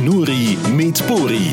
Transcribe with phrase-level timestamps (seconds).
[0.00, 1.50] Schnurri mit Buri.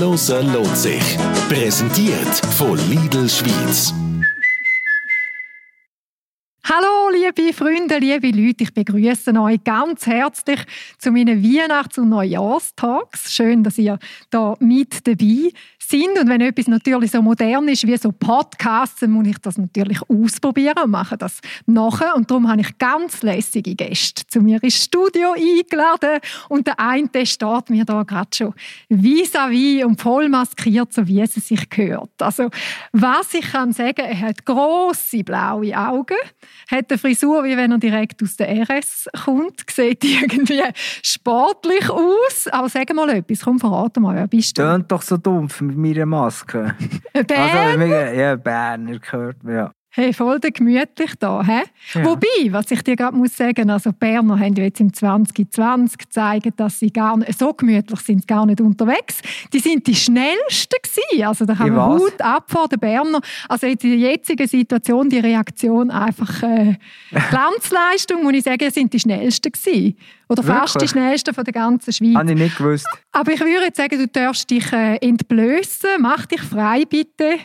[0.00, 1.18] Loser lohnt sich.
[1.50, 3.92] Präsentiert von Lidl Schweiz.
[6.64, 10.60] Hallo, liebe Freunde, liebe Leute, ich begrüße euch ganz herzlich
[10.98, 13.32] zu meinen Weihnachts- und Neujahrstags.
[13.32, 13.98] Schön, dass ihr
[14.30, 16.18] da mit dabei sind.
[16.18, 19.98] Und wenn etwas natürlich so modern ist wie so Podcasts, dann muss ich das natürlich
[20.08, 22.14] ausprobieren und mache das nachher.
[22.16, 26.20] Und darum habe ich ganz lässige Gäste zu mir ins Studio eingeladen.
[26.48, 28.54] Und der eine der steht mir da gerade schon
[28.88, 32.10] vis-à-vis und voll maskiert, so wie es sich gehört.
[32.20, 32.50] Also,
[32.92, 36.16] was ich kann sagen, er hat grosse blaue Augen
[36.70, 39.64] hat eine Frisur, wie wenn er direkt aus der RS kommt.
[39.70, 40.62] Sieht irgendwie
[41.02, 42.48] sportlich aus.
[42.50, 44.62] Aber sag mal etwas, komm, verrate mal, wer bist du?
[44.62, 46.74] Tönt doch so dumpf mit meiner Maske.
[47.12, 47.82] Ein Berner?
[47.82, 49.72] Also, ja, Berner gehört ja.
[49.96, 51.62] Hey, voll der gemütlich da, hä?
[51.94, 52.04] Ja.
[52.04, 56.80] Wobei, was ich dir gerade muss sagen, also Berner haben jetzt im 2020 gezeigt, dass
[56.80, 59.22] sie gar nicht, so gemütlich sind sie gar nicht unterwegs.
[59.52, 61.24] Die sind die schnellsten gewesen.
[61.24, 62.02] Also da man was?
[62.02, 63.20] Hut ab vor den Berner.
[63.48, 66.74] Also in der jetzigen Situation, die Reaktion einfach äh,
[67.30, 69.96] Glanzleistung, muss ich sagen, sind die schnellsten gewesen.
[70.28, 70.90] Oder fast die Wirklich?
[70.90, 72.16] schnellsten von der ganzen Schweiz.
[72.16, 72.86] Habe ich nicht gewusst.
[73.12, 75.90] Aber ich würde jetzt sagen, du darfst dich äh, entblößen.
[76.00, 77.38] Mach dich frei, bitte.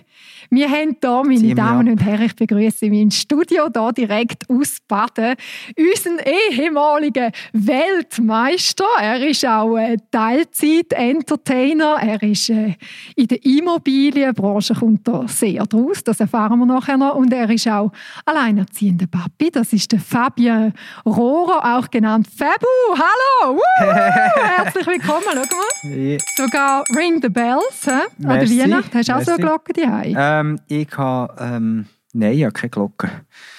[0.52, 1.94] Wir haben hier, meine Damen ab.
[1.94, 5.36] und Herren, ich begrüße in meinem Studio hier direkt aus Baden
[5.78, 8.86] unseren ehemaligen Weltmeister.
[9.00, 11.98] Er ist auch äh, Teilzeit-Entertainer.
[12.02, 12.74] Er ist äh,
[13.16, 16.04] in der Immobilienbranche kommt er sehr draus.
[16.04, 17.14] Das erfahren wir nachher noch.
[17.16, 17.92] Und er ist auch
[18.26, 19.52] alleinerziehender Papi.
[19.52, 20.74] Das ist der Fabien
[21.06, 22.69] Rohrer, auch genannt Fabu.
[22.96, 23.56] Hallo!
[23.56, 23.62] Woo!
[24.42, 25.24] Herzlich willkommen.
[25.34, 25.98] Schau mal.
[25.98, 26.18] Ja.
[26.36, 27.86] Sogar Ring the Bells.
[27.86, 27.92] Hä?
[27.92, 28.60] An der Merci.
[28.60, 29.44] Weihnacht hast du auch so eine.
[29.44, 30.16] Glocke daheim.
[30.18, 31.36] Ähm, ich habe...
[31.40, 33.10] Ähm, nein, ich habe keine Glocke.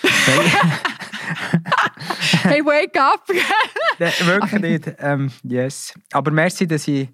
[2.43, 3.23] Hey, wake up!
[3.99, 4.97] nein, wirklich nicht.
[4.99, 5.95] Ähm, yes.
[6.13, 7.09] Aber merci, dass ich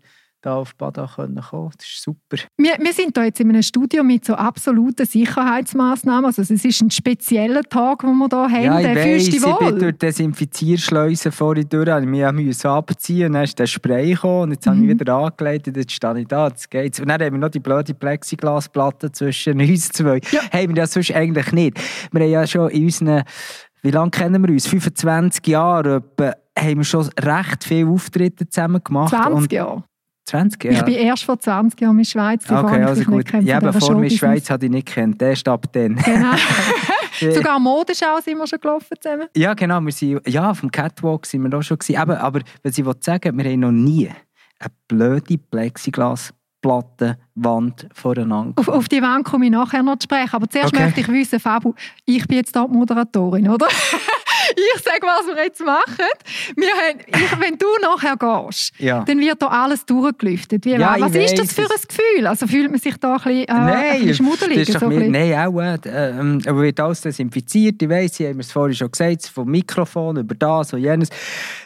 [0.47, 1.77] da auf Bada kommen konnte.
[1.78, 2.36] Das ist super.
[2.56, 6.25] wir, wir sind hier jetzt in einem Studio mit so absoluten Sicherheitsmaßnahmen.
[6.26, 8.84] Also es ist ein spezieller Tag, den wir hier haben.
[8.84, 9.78] Ja, ich weiss, ich bin wohl?
[9.78, 14.10] durch die Desinfizierschleuse vorhin durch, habe ich mich musste abziehen und dann ist der Spray
[14.12, 14.91] gekommen und jetzt habe Mhm.
[14.91, 17.00] ich wieder angelegt und jetzt stehe ich da, jetzt geht's.
[17.00, 20.21] Und dann haben wir noch die blöde Plexiglasplatte zwischen uns zwei.
[20.31, 20.41] Ja.
[20.53, 21.81] Haben wir ja sonst eigentlich nicht.
[22.12, 23.22] Wir haben ja schon in unseren,
[23.82, 24.66] wie lange kennen wir uns?
[24.66, 29.10] 25 Jahre etwa, haben wir schon recht viele Auftritte zusammen gemacht.
[29.10, 29.84] 20 und Jahre.
[30.26, 30.76] 20 Jahre?
[30.76, 32.44] Ich bin erst vor 20 Jahren in der Schweiz.
[32.44, 33.25] Die Okay, also gut.
[33.42, 34.10] Ja, aber vor mir.
[34.10, 35.22] Schweiz habe ich nicht kennt.
[35.22, 35.97] Erst ab dann.
[35.97, 36.32] Genau.
[37.34, 39.26] Sogar Modenschau sind wir schon gelaufen zusammen.
[39.36, 39.81] Ja, genau.
[39.81, 41.78] Wir sind, ja, dem Catwalk sind wir auch schon.
[41.78, 41.98] Gewesen.
[41.98, 44.10] Aber, aber was ich sagen, wir haben noch nie
[44.59, 48.53] eine blöde Plexiglasplattenwand voreinander.
[48.56, 50.34] Auf, auf die Wand komme ich nachher noch zu sprechen.
[50.34, 50.84] Aber zuerst Okay.
[50.84, 51.72] möchte ich wissen, Fabu,
[52.04, 53.66] ich bin jetzt die Moderatorin, oder?
[54.55, 56.07] ich sage, was wir jetzt machen.
[56.57, 59.05] Wir haben, ich, wenn du nachher gehst, Ja.
[59.05, 60.65] dann wird da alles durchgelüftet.
[60.65, 61.69] Wie, Ja, was ich ist das für ein.
[61.87, 62.27] Gefühl?
[62.27, 63.67] Also fühlt man sich da ein bisschen, äh, ein
[64.05, 64.73] Nein, schmuddelig?
[64.73, 65.61] so mir, nein, auch.
[65.61, 67.81] Äh, ähm, aber wird alles desinfiziert.
[67.83, 71.09] Ich weiss, Sie haben es vorhin schon gesagt, vom Mikrofon über das und jenes.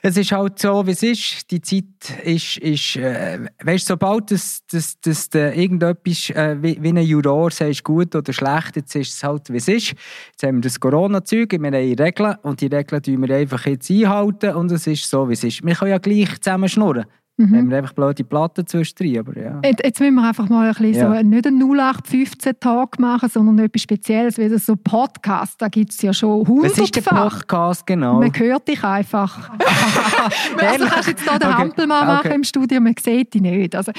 [0.02, 1.50] Es ist halt so, wie es ist.
[1.50, 1.84] Die Zeit
[2.24, 7.50] ist, ist äh, weißt, sobald das, das, das, das irgendetwas äh, wie, wie ein Juror
[7.50, 9.88] sagst, gut oder schlecht, jetzt ist es halt, wie es ist.
[10.32, 13.90] Jetzt haben wir das Corona-Zeug, wir haben Regeln und die Regeln tun wir einfach jetzt
[13.90, 15.64] einhalten und es ist so, wie es ist.
[15.64, 17.06] Wir können ja gleich zusammen schnurren.
[17.40, 17.56] Mhm.
[17.56, 19.60] Haben wir einfach blöde Platten zwischendrin, aber ja.
[19.64, 21.16] Jetzt, jetzt müssen wir einfach mal ein bisschen Ja.
[21.16, 25.54] so, nicht einen 0815-Tag machen, sondern etwas Spezielles, wie so Podcast.
[25.60, 27.38] Da gibt es ja schon Was ist der hundertfach.
[27.40, 28.18] Podcast genau?
[28.20, 29.50] Man hört dich einfach.
[30.58, 31.58] also kannst jetzt hier den Okay.
[31.58, 32.34] Hampelmann machen Okay.
[32.34, 33.74] im Studio, man sieht dich nicht.
[33.74, 33.92] Also,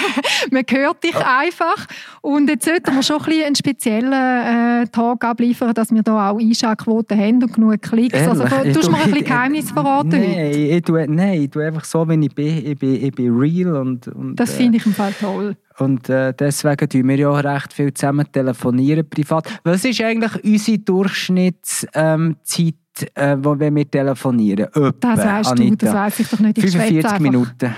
[0.50, 1.86] man hört dich einfach.
[2.22, 6.30] Und jetzt sollten wir schon ein bisschen einen speziellen äh, Tag abliefern, dass wir da
[6.30, 8.26] auch Einschaltquoten haben und genug Klicks.
[8.26, 8.74] Also Ehrlich?
[8.74, 12.08] tust du mir ein bisschen Geheimnis verraten Nein, ich tue, nein, ich tue einfach so,
[12.08, 12.66] wie ich bin.
[12.66, 15.56] Ich bin, ich bin real und, und, Das äh, finde ich im Fall toll.
[15.78, 19.60] und äh, deswegen tun wir ja auch recht viel zusammen telefonieren privat.
[19.64, 22.36] Was ist eigentlich unsere Durchschnittszeit, ähm,
[23.14, 24.66] äh, wo wenn wir telefonieren?
[24.66, 25.86] Etwa, Das weißt du, Anita?
[25.86, 26.58] das weiß ich doch nicht.
[26.58, 27.20] Ich schwätze 45 einfach.
[27.20, 27.74] Minuten.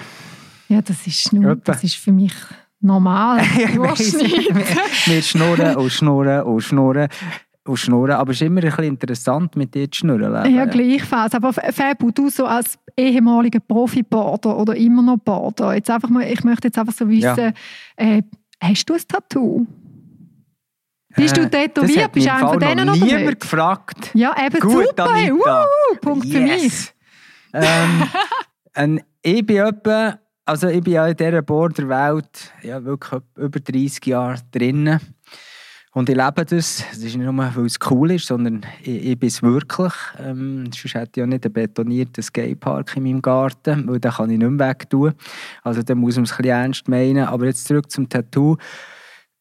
[0.69, 1.61] Ja, das ist, nur, Etwa.
[1.65, 2.35] das ist für mich
[2.81, 3.41] normal.
[3.75, 4.55] Durchschnitt.
[5.07, 7.09] wir schnurren und schnurren und schnurren
[7.69, 8.13] und schnurren.
[8.13, 10.55] Aber es ist immer ein bisschen interessant, mit dir zu schnurren.
[10.55, 11.35] Ja, gleichfalls.
[11.35, 16.43] Aber Fabu, du so als ehemaliger Profi-Border oder immer noch Border, jetzt einfach mal, ich
[16.45, 17.53] möchte jetzt einfach so wissen, Ja.
[17.97, 18.23] äh,
[18.63, 19.67] hast du ein Tattoo?
[21.17, 22.13] Bist du Äh, tätowiert?
[22.13, 23.41] Bist du einer von denen noch oder niemand nicht?
[23.41, 24.11] gefragt.
[24.15, 25.15] Ja, eben Gut, super.
[25.15, 25.39] Hey, uh,
[26.01, 26.63] Punkt für mich.
[26.63, 26.95] Yes.
[28.75, 34.07] ähm, ich bin etwa, also ich bin ja in dieser Borderwelt ja, wirklich über 30
[34.07, 35.01] Jahre drinnen.
[35.93, 36.85] Und ich lebe das.
[36.93, 39.93] Es ist nicht nur, weil es cool ist, sondern ich, ich bin es wirklich.
[40.19, 44.31] Ähm, sonst hätte ich ja nicht einen betonierten Skatepark in meinem Garten, weil den kann
[44.31, 45.15] ich nicht mehr wegtun.
[45.63, 47.25] Also da muss man es ein bisschen ernst meinen.
[47.25, 48.57] Aber jetzt zurück zum Tattoo.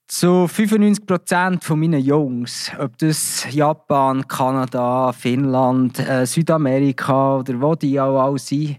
[0.08, 7.76] Zu 95 Prozent von meinen Jungs, ob das Japan, Kanada, Finnland, äh, Südamerika oder wo
[7.76, 8.78] die auch alle sind,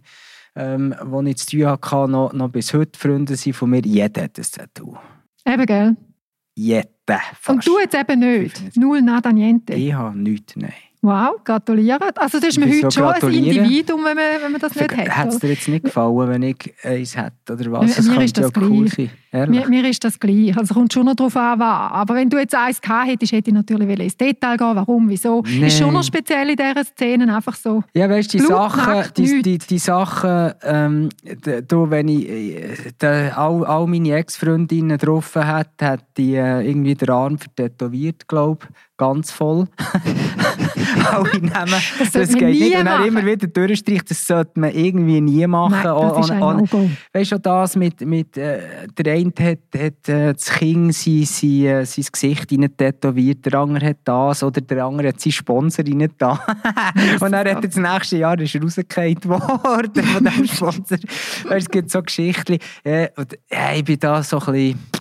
[0.56, 4.22] ähm, wo ich zu tun hatte, noch, noch bis heute Freunde sind von mir, jeder
[4.22, 4.96] hat ein Tattoo.
[5.46, 5.96] Eben, gell?
[6.54, 6.97] Jeder.
[7.40, 7.48] Fast.
[7.48, 8.76] Und du jetzt eben nicht?
[8.76, 9.74] Null nada niente?
[9.74, 10.72] Ich habe nichts, nein.
[11.00, 12.00] Wow, gratulieren.
[12.16, 13.34] Also das ist Wieso heute schon ein?
[13.34, 15.08] Individuum, wenn man, wenn man das nicht hat.
[15.16, 17.86] Hat es dir jetzt nicht gefallen, wenn ich eins hätte, oder was?
[17.86, 18.94] Mir- Das mir könnte ja cool gleich.
[18.94, 19.10] sein.
[19.32, 20.56] Mir, mir ist das gleich.
[20.56, 21.92] Also kommt schon noch darauf an, was.
[21.92, 24.74] Aber wenn du jetzt eins gehabt hättest, hätte ich natürlich ins Detail gehen.
[24.74, 25.42] Warum, wieso?
[25.46, 25.66] Nee.
[25.66, 27.82] Ist schon noch speziell in dieser Szene einfach so.
[27.94, 32.26] Ja, weißt du, die Sachen, die, die, die Sachen, ähm, d- du, wenn ich
[32.98, 38.66] da, all, all meine Ex-Freundinnen getroffen hat, hat die äh, irgendwie den Arm vertätowiert, glaube
[38.70, 39.66] ich, ganz voll.
[41.12, 42.76] Alle nehmen, das, man geht nicht.
[42.78, 45.72] Und dann immer wieder durchstreicht, das sollte man irgendwie nie machen.
[45.82, 45.84] Nein,
[46.14, 46.90] das ist ein No-Go.
[47.12, 51.64] Weißt du, das mit, mit äh, der eine hat, hat äh, das Kind sein, sein,
[51.64, 55.84] äh, sein Gesicht rein tätowiert, der andere hat das oder der andere hat seinen Sponsor
[55.84, 56.32] rein da.
[57.20, 60.98] Und dann hat er das nächste Jahr ist er rausgefallen worden von diesem Sponsor.
[61.50, 62.58] Es gibt so Geschichten.
[62.84, 64.97] Äh, und, ja, ich bin da so ein bisschen...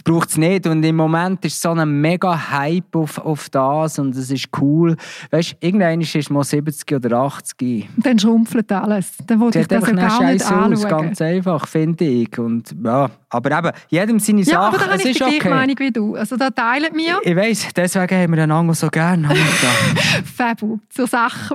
[0.00, 0.66] Es braucht es nicht.
[0.66, 4.96] Und im Moment ist so ein mega Hype auf, auf das und es ist cool.
[5.30, 7.86] Weißt du, irgendwann ist es mal 70 oder 80.
[7.96, 9.12] Und dann schrumpelt alles.
[9.26, 11.02] Dann wollte ich das einfach gar nicht scheiße aus, anschauen.
[11.02, 12.38] ganz einfach, finde ich.
[12.38, 15.40] Und, ja, aber eben, jedem seine ja, aber da habe es ich ist die gleiche
[15.40, 15.48] okay.
[15.50, 16.14] Meinung wie du.
[16.16, 19.28] Also da teilen wir Ich weiss, deswegen haben wir einander so gerne.
[20.36, 21.54] Fabu zur Sache.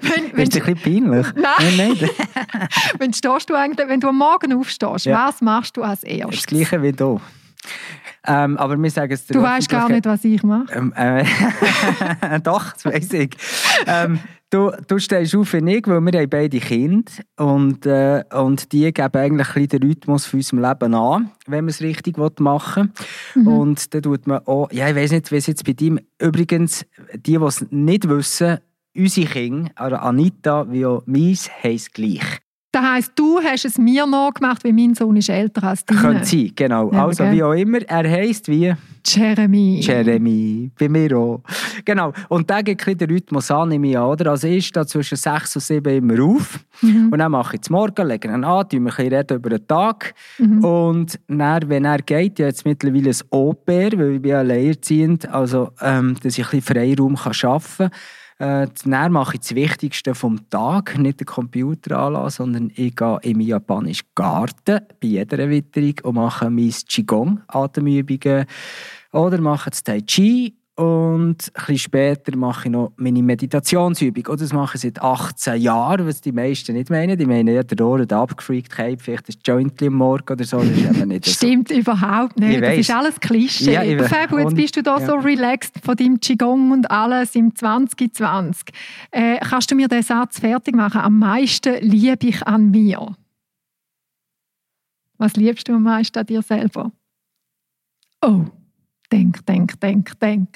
[0.00, 1.26] wenn, wenn, Ist dir ein bisschen peinlich?
[1.36, 1.76] Nein.
[1.76, 2.02] Nein, nicht.
[2.98, 5.28] wenn, stehst du eigentlich, wenn du am Morgen aufstehst, Ja.
[5.28, 6.40] was machst du als erstes?
[6.40, 7.20] Das Gleiche wie du.
[8.26, 10.72] Ähm, aber wir sagen es der Du weißt gar nicht, was ich mache.
[10.72, 11.24] Ähm, äh,
[12.42, 13.30] doch, das weiss ich.
[13.86, 14.20] Ähm,
[14.50, 18.92] du, du stehst auf wie ich, weil wir haben beide Kinder und, äh, und die
[18.92, 22.92] geben eigentlich ein den Rhythmus für unserem Leben an, wenn man es richtig machen
[23.34, 23.42] will.
[23.42, 23.48] Mhm.
[23.48, 26.84] Und dann tut man auch, ja, ich weiss nicht, wie es jetzt bei dir, übrigens,
[27.14, 28.58] die, die es nicht wissen,
[28.94, 32.40] unsere Kinder, also Anita wie auch meins, haben es gleich.
[32.70, 36.00] Das heisst, du hast es mir nachgemacht, weil mein Sohn ist älter als deine.
[36.00, 36.92] Könnte sein, genau.
[36.92, 37.32] Ja, also gell.
[37.32, 38.74] wie auch immer, er heisst wie...
[39.06, 39.80] Jeremy.
[39.80, 41.40] Jeremy, bei mir auch.
[41.86, 42.12] Genau.
[42.28, 44.32] Und der geht ein den Rhythmus an, nehme ich an, oder?
[44.32, 46.60] Also ich stehe zwischen 6 und 7 immer auf.
[46.82, 47.08] Mhm.
[47.10, 49.66] Und dann mache ich es morgen, lege ihn an, tue ein bisschen reden über den
[49.66, 50.14] Tag.
[50.36, 50.62] Mhm.
[50.62, 55.26] Und dann, wenn er geht, ich habe jetzt mittlerweile ein Au-pair, weil ich bin alleinerziehend,
[55.30, 57.90] also ähm, dass ich ein bisschen Freiraum kann arbeiten kann.
[58.38, 63.18] Äh, dann mache ich das Wichtigste vom Tag, nicht den Computer anlassen, sondern ich gehe
[63.22, 68.46] in meinen japanischen Garten bei jeder Witterung und mache mein Qigong, Atemübungen,
[69.12, 74.26] oder mache das Tai Chi und ein bisschen später mache ich noch meine Meditationsübung.
[74.28, 77.18] Und das mache ich seit 18 Jahren, was die meisten nicht meinen.
[77.18, 80.58] Die meinen, ja, der Ohren abgefreakt, vielleicht ein Jointli am Morgen oder so.
[80.58, 81.32] Das ist eben nicht so.
[81.32, 82.54] Stimmt überhaupt nicht.
[82.54, 82.78] Ich Das weiss.
[82.78, 83.72] ist alles Klischee.
[83.72, 85.06] Ja, Fabu, jetzt bist du da ja.
[85.06, 88.68] so relaxed von deinem Qigong und alles im 2020.
[89.10, 91.00] Äh, kannst du mir den Satz fertig machen?
[91.00, 93.16] Am meisten liebe ich an mir.
[95.16, 96.92] Was liebst du am meisten an dir selber?
[98.24, 98.44] Oh,
[99.10, 100.48] denk, denk, denk, denk.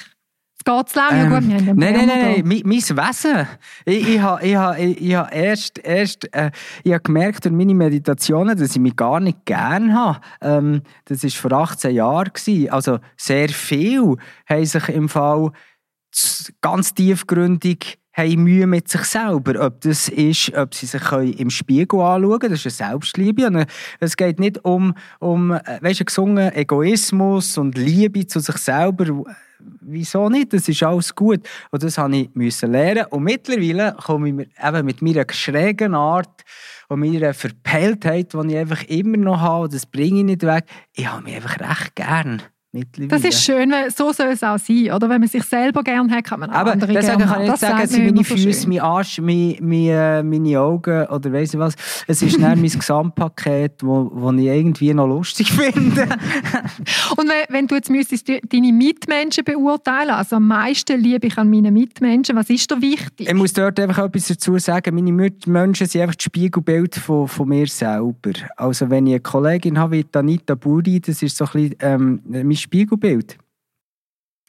[0.59, 1.25] Es geht zu lange.
[1.25, 3.49] ja, gut, wir haben ja Ähm, nein, nein, nein, nein, mein, Wesen.
[3.85, 6.51] Ich, ich habe ich ha, ich, ich ha erst, erst äh,
[6.85, 10.21] ich hab gemerkt durch meine Meditationen, dass ich mich gar nicht gerne habe.
[10.41, 12.33] Ähm, das war vor 18 Jahren.
[12.33, 12.71] gewesen.
[12.71, 15.51] Also sehr viel haben sich im Fall
[16.61, 19.65] ganz tiefgründig haben Mühe mit sich selber.
[19.65, 21.03] Ob das ist, ob sie sich
[21.39, 23.47] im Spiegel anschauen können, das ist eine Selbstliebe.
[23.47, 23.67] Und äh,
[24.01, 29.25] es geht nicht um, um äh, weißt du, gesungen Egoismus und Liebe zu sich selber.
[29.81, 30.53] Wieso nicht?
[30.53, 31.41] Das ist alles gut.
[31.71, 33.07] Und das habe ich müssen lernen.
[33.11, 36.43] Und mittlerweile komme ich eben mit meiner schrägen Art
[36.89, 40.65] und meiner Verpeiltheit, die ich einfach immer noch habe, das bringe ich nicht weg.
[40.95, 42.43] Ich habe mich einfach recht gern.
[43.09, 44.93] Das ist schön, weil so soll es auch sein.
[44.93, 45.11] Oder?
[45.11, 47.61] Wenn man sich selber gerne hat, kann man auch Aber andere deswegen kann ich nicht
[47.61, 51.53] sagen, es sind meine so Füße, mein Arsch, mein, mein, äh, meine Augen oder weiss
[51.53, 51.75] ich was.
[52.07, 56.03] Es ist dann mein Gesamtpaket, wo, wo ich irgendwie noch lustig finde.
[57.17, 61.37] Und wenn, wenn du jetzt müsstest de- deine Mitmenschen beurteilen, also am meisten liebe ich
[61.37, 63.29] an meinen Mitmenschen, was ist dir wichtig?
[63.29, 64.95] ich muss dort einfach etwas dazu sagen.
[64.95, 68.33] Meine Mitmenschen sind einfach das Spiegelbild von, von mir selber.
[68.57, 72.23] Also wenn ich eine Kollegin habe wie Anita Buri, das ist so ein bisschen ähm,
[72.63, 73.39] Spiegelbild.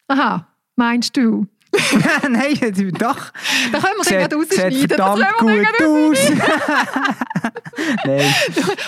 [0.07, 1.47] Aha, meinst du?
[2.29, 2.53] Nein,
[2.99, 3.31] doch.
[3.71, 4.87] Da können wir dann gerade rausschneiden.
[4.87, 6.17] Das können wir gut.
[8.05, 8.33] Nein.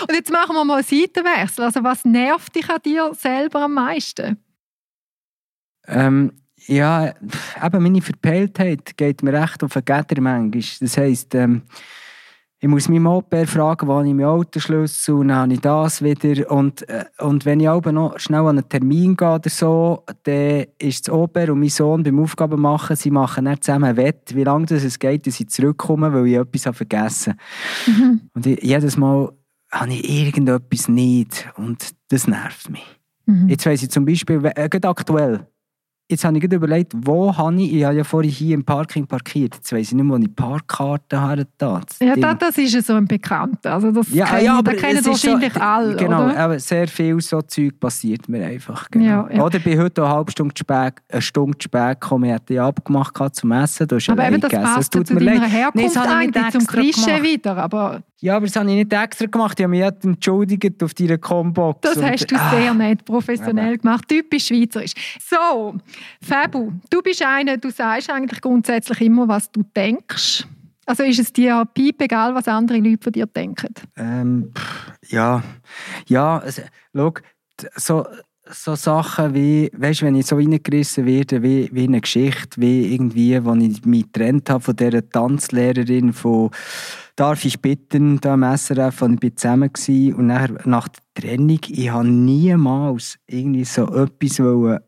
[0.02, 1.64] Und jetzt machen wir mal einen Seitenwechsel.
[1.64, 4.38] Also was nervt dich an dir selber am meisten?
[5.88, 6.32] Ähm,
[6.66, 7.12] ja,
[7.62, 10.62] eben meine Verpeiltheit geht mir recht auf den Geder manchmal.
[10.80, 11.62] Das heisst, ähm,
[12.58, 16.50] ich muss meinem Opa fragen, wann ich meinen Autoschlüssel und dann habe ich das wieder.
[16.50, 20.64] Und, äh, und wenn ich aber noch schnell an einen Termin gehe oder so, dann
[20.78, 24.44] ist das Opa und mein Sohn beim Aufgaben machen, sie machen dann zusammen Wett, wie
[24.44, 28.04] lange das es geht, dass sie zurückkommen, weil ich etwas habe vergessen habe.
[28.04, 28.20] Mhm.
[28.34, 29.32] Und ich, jedes Mal
[29.70, 32.86] habe ich irgendetwas nicht und das nervt mich.
[33.26, 33.48] Mhm.
[33.48, 35.46] Jetzt weiss ich zum Beispiel, äh, aktuell,
[36.08, 39.08] Jetzt habe ich gerade überlegt, wo habe ich, ich habe ja vorhin hier im Parking
[39.08, 41.46] parkiert, jetzt weiss ich nicht mehr, wo ich Parkkarte habe.
[42.00, 43.74] Ja, das, das ist ja so ein Bekannter.
[43.74, 46.38] Also das ja, kennen, ja, aber das kennen wahrscheinlich so, alle, Genau, oder?
[46.38, 48.88] aber sehr viel so Zeug passiert mir einfach.
[48.88, 49.04] Genau.
[49.04, 49.42] Ja, ja.
[49.42, 52.68] Oder ich bin heute eine halbe Stunde spät, eine Stunde spät gekommen, ich hatte ja
[52.68, 54.74] abgemacht zum Essen, du hast Aber eben, das gegessen.
[54.74, 55.50] passt tut zu mir deiner leid.
[55.50, 58.02] Herkunft nee, eigentlich zum Klischee wieder, aber...
[58.20, 59.60] Ja, aber das habe ich nicht extra gemacht.
[59.60, 61.80] Ich habe mich entschuldigt auf deiner Combox.
[61.82, 64.08] Das hast du ah, sehr nett professionell gemacht.
[64.08, 64.94] Typisch schweizerisch.
[65.20, 65.74] So,
[66.22, 70.46] Fabu, du bist einer, du sagst eigentlich grundsätzlich immer, was du denkst.
[70.86, 73.74] Also ist es dir piep egal, was andere Leute von dir denken?
[73.96, 74.52] Ähm,
[75.08, 75.42] ja,
[76.06, 76.62] ja, also,
[76.94, 77.14] schau,
[77.74, 78.06] so,
[78.48, 82.94] so Sachen wie, weißt du, wenn ich so reingerissen werde, wie, wie eine Geschichte, wie
[82.94, 86.50] irgendwie, wo ich mich getrennt habe von dieser Tanzlehrerin von
[87.16, 91.00] darf ich bitten, da im SRF, und ich bin zusammen gewesen, und nachher, nach der
[91.14, 94.38] Trennung, ich habe niemals irgendwie so etwas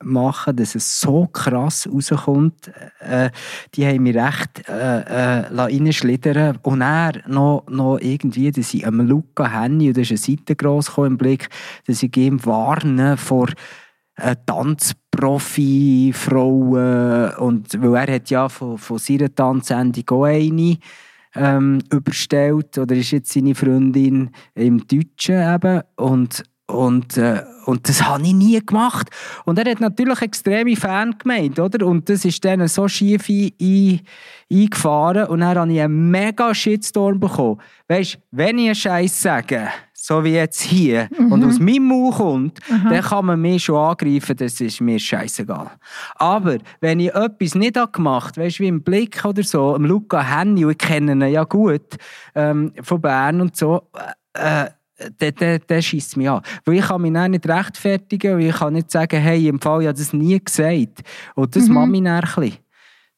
[0.05, 2.71] machen dass es so krass rauskommt.
[3.01, 3.31] Äh,
[3.75, 6.59] die haben mich recht äh, äh, reinschlittern.
[6.63, 10.55] Und er noch, noch irgendwie, dass ich am Luca Henny, und da ist eine Seite
[10.55, 11.49] gross im Blick,
[11.87, 13.49] dass ich ihm warne vor
[14.17, 17.37] äh, Tanzprofi-Frauen.
[17.37, 20.77] Und weil er hat ja von, von seiner Tanzsendung auch eine
[21.35, 28.03] ähm, überstellt oder ist jetzt seine Freundin im Deutschen eben und und, äh, und das
[28.03, 29.09] habe ich nie gemacht.
[29.47, 31.87] Und er hat natürlich extreme Fan gemeint, oder?
[31.87, 34.01] Und das ist dann so schief ein,
[34.53, 37.59] eingefahren und dann habe ich einen mega Shitstorm bekommen.
[37.89, 39.69] Weißt du, wenn ich einen Scheiß sage,
[40.01, 41.33] so wie jetzt hier, mhm.
[41.33, 42.89] und aus meinem Mund kommt, mhm.
[42.89, 45.73] dann kann man mich schon angreifen, das ist mir scheißegal.
[46.15, 49.85] Aber wenn ich etwas nicht gemacht habe, weißt du, wie im Blick oder so, im
[49.85, 51.97] Luca Henny, und ich kenne ihn ja gut,
[52.37, 53.83] ähm, von Bern und so,
[54.35, 54.67] äh,
[55.21, 56.43] der, der, der schießt mich an.
[56.65, 59.83] Weil ich kann mich dann nicht rechtfertigen, weil ich kann nicht sagen, hey, im Fall,
[59.83, 61.03] ich habe das nie gesagt.
[61.35, 61.75] Und das mhm.
[61.75, 62.59] macht mich dann ein bisschen.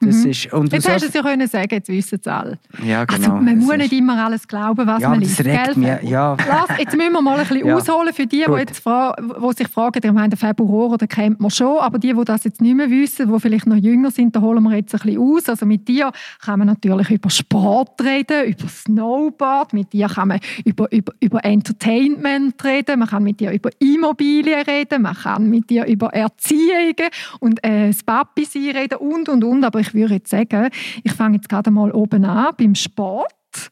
[0.03, 0.31] Das mhm.
[0.31, 2.59] ist, und jetzt hast du es ja können sagen, jetzt wissen es alle.
[2.83, 3.35] Ja, also, genau.
[3.35, 5.45] Also man muss nicht immer alles glauben, was ja, man liest.
[5.45, 6.37] Regt ja.
[6.49, 7.77] Lass, jetzt müssen wir mal ein bisschen ja.
[7.77, 11.51] ausholen für die, die, jetzt die sich fragen, ich meine, den Februar oder kennt man
[11.51, 14.41] schon, aber die, die das jetzt nicht mehr wissen, die vielleicht noch jünger sind, da
[14.41, 15.49] holen wir jetzt ein bisschen aus.
[15.51, 20.41] Also mit dir kann man natürlich über Sport reden, über Snowboard, mit dir kann man
[20.65, 25.69] über, über, über Entertainment reden, man kann mit dir über Immobilien reden, man kann mit
[25.69, 29.95] dir über Erziehungen und äh, das Papi sein reden und, und, und, aber ich ich
[29.95, 30.71] würde jetzt sagen,
[31.03, 33.71] ich fange jetzt gerade mal oben an beim Sport.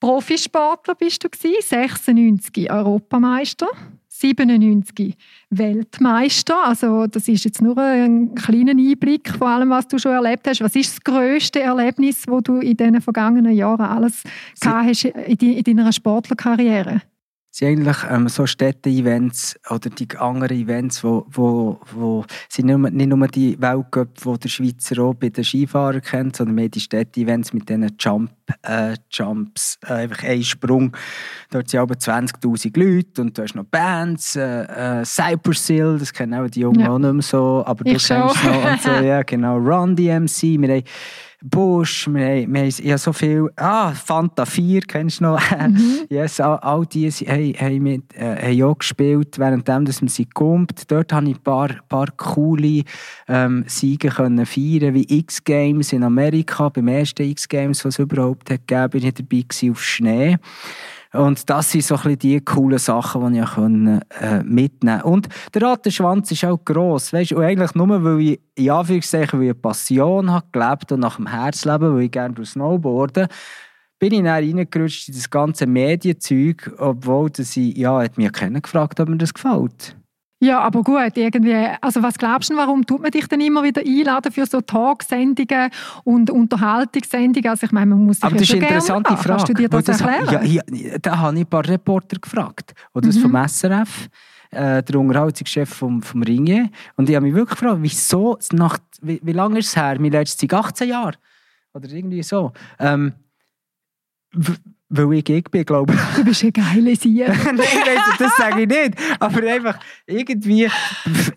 [0.00, 3.66] Profisportler bist du gewesen, 96 Europameister,
[4.08, 5.16] 97
[5.50, 6.64] Weltmeister.
[6.64, 10.60] Also das ist jetzt nur ein kleiner Einblick von allem, was du schon erlebt hast.
[10.60, 14.22] Was ist das größte Erlebnis, wo du in den vergangenen Jahren alles
[14.54, 17.02] Sie hast in deiner Sportlerkarriere?
[17.58, 22.90] Sind eigentlich ähm, so Städte-Events oder die anderen Events, wo, wo, wo sind nicht nur,
[22.90, 26.78] nicht nur die Weltcup, die der Schweizer auch bei den Skifahrern kennt, sondern mehr die
[26.78, 28.30] Städte-Events mit diesen Jump,
[28.62, 30.96] äh, Jumps, äh, einfach ein Sprung.
[31.50, 36.12] Dort sind aber 20'000 Leute und du hast noch Bands, äh, äh, Cypress Hill, das
[36.12, 36.90] kennen auch die Jungen ja.
[36.90, 38.52] auch nicht mehr so, aber du ich kennst schon.
[38.52, 40.84] noch und so, ja genau, Run DMC, wir haben
[41.42, 45.40] Bush, wir wir haben ja so viel, ah, Fanta 4, kennst du noch?
[45.68, 46.06] Mhm.
[46.08, 50.24] yes, all, all die haben, haben, mit, äh, haben auch gespielt, währenddem dass man sie
[50.24, 50.90] kommt.
[50.90, 52.84] Dort konnte ich ein paar, paar coole
[53.28, 58.66] ähm, Siege können feiern, wie X-Games in Amerika, beim ersten X-Games, was es überhaupt hat
[58.66, 60.38] gegeben, bin ich dabei auf Schnee.
[61.12, 65.08] Und das sind so ein bisschen die coolen Sachen, die ich äh, mitnehmen konnte.
[65.08, 67.12] Und der Rattenschwanz ist auch gross.
[67.12, 71.26] Weißt, und eigentlich nur, weil ich in Anführungszeichen ich Passion habe gelebt und nach dem
[71.26, 73.28] Herz lebe, weil ich gerne Snowboarden
[73.98, 78.60] bin ich dann reingerutscht in das ganze Medienzeug, obwohl dass ich, ja, hat mich keiner
[78.60, 79.97] gefragt, ob mir das gefällt.
[80.40, 83.80] Ja, aber gut, irgendwie, also was glaubst du, warum tut man dich denn immer wieder
[83.80, 85.70] einladen für so Talksendungen
[86.04, 87.50] und Unterhaltungssendungen?
[87.50, 89.28] Also ich meine, man muss sich aber ja das ist eine interessante Frage.
[89.28, 90.46] Kannst du dir das, das erklären?
[90.46, 92.72] Ja, ja, da habe ich ein paar Reporter gefragt.
[92.94, 93.12] Oder mhm.
[93.12, 94.08] vom SRF,
[94.52, 96.70] äh, der Unterhaltungschef vom, vom Ringe.
[96.96, 99.96] Und ich habe mich wirklich gefragt, wieso, nach, wie, wie lange ist es her?
[99.98, 101.14] Mein letztes 18 Jahre.
[101.74, 102.52] Oder irgendwie so.
[102.78, 103.12] Ähm,
[104.90, 106.16] weil ich bin, glaube ich.
[106.16, 106.42] Du bist
[106.96, 107.26] Sieg.
[107.28, 108.94] Nein, weiss, das sage ich nicht.
[109.20, 110.68] Aber einfach irgendwie,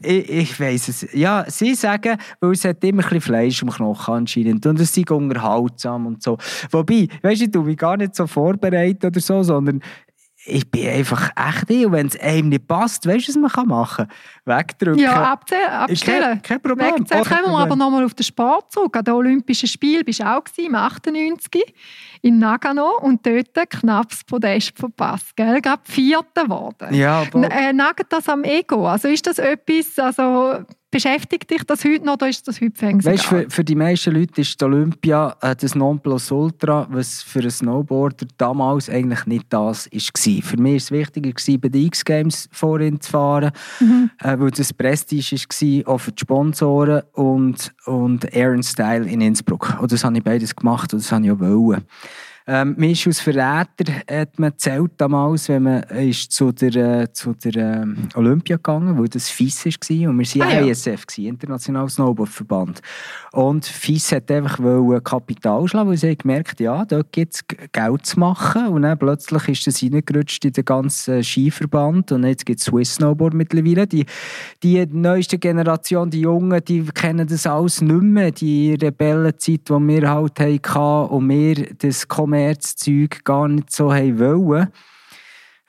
[0.01, 1.13] ich, ich weiß es.
[1.13, 4.95] Ja, sie sagen, weil es hat immer ein bisschen Fleisch im Knochen anscheinend und es
[4.95, 6.37] ist unterhaltsam und so.
[6.71, 9.81] Wobei, weißt du, ich mich gar nicht so vorbereitet oder so, sondern
[10.45, 11.85] ich bin einfach echt ich.
[11.85, 14.57] Und wenn es einem nicht passt, weißt du, was man machen kann?
[14.57, 14.99] Wegdrücken.
[14.99, 16.21] Ja, abstellen.
[16.21, 16.95] Kein, kein Problem.
[16.95, 17.23] Wegzählen.
[17.23, 18.95] Kommen wir aber nochmal auf den Sport zurück.
[18.97, 21.73] An den Olympischen Spielen bist du auch im 98
[22.23, 25.35] in Nagano und dort knapp das Podest verpasst.
[25.35, 25.61] Gell?
[25.61, 26.93] Gerade Vierter geworden.
[26.93, 27.51] Ja, aber...
[27.51, 28.87] Äh, nagt das am Ego?
[28.87, 33.07] Also ist das etwas, also Beschäftigt dich das heute noch oder ist das heute fängst
[33.07, 37.49] Weißt, für, für die meisten Leute ist die Olympia äh, das Nonplusultra, was für einen
[37.49, 40.41] Snowboarder damals eigentlich nicht das war.
[40.41, 44.09] Für mich war es wichtiger, bei den X-Games vorhin zu fahren, mhm.
[44.19, 49.77] äh, weil das Prestige war, auch für die Sponsoren und, und Aaron Style in Innsbruck.
[49.79, 51.85] Und das habe ich beides gemacht und das habe ich auch wollen.
[52.53, 57.13] Ähm, mir ist als Verräter hat man zählt damals, wenn man ist zu der, äh,
[57.13, 60.67] zu der äh, Olympia gegangen, wo das FIS war und wir waren ah, ja.
[60.67, 62.81] ISF, International Snowboardverband.
[63.31, 64.59] Und FIS hat einfach
[65.01, 68.99] Kapital schlagen, weil sie haben gemerkt, ja, dort gibt es Geld zu machen und dann
[68.99, 73.87] plötzlich ist das reingerutscht in den ganzen Skiverband und jetzt gibt es Swiss Snowboard mittlerweile.
[73.87, 74.05] Die,
[74.61, 80.09] die neueste Generation, die Jungen, die kennen das alles nicht mehr, die Rebellenzeit, die wir
[80.09, 82.05] halt hatten und wir das
[82.41, 84.67] Kommerzzeug gar nicht so haben wollen.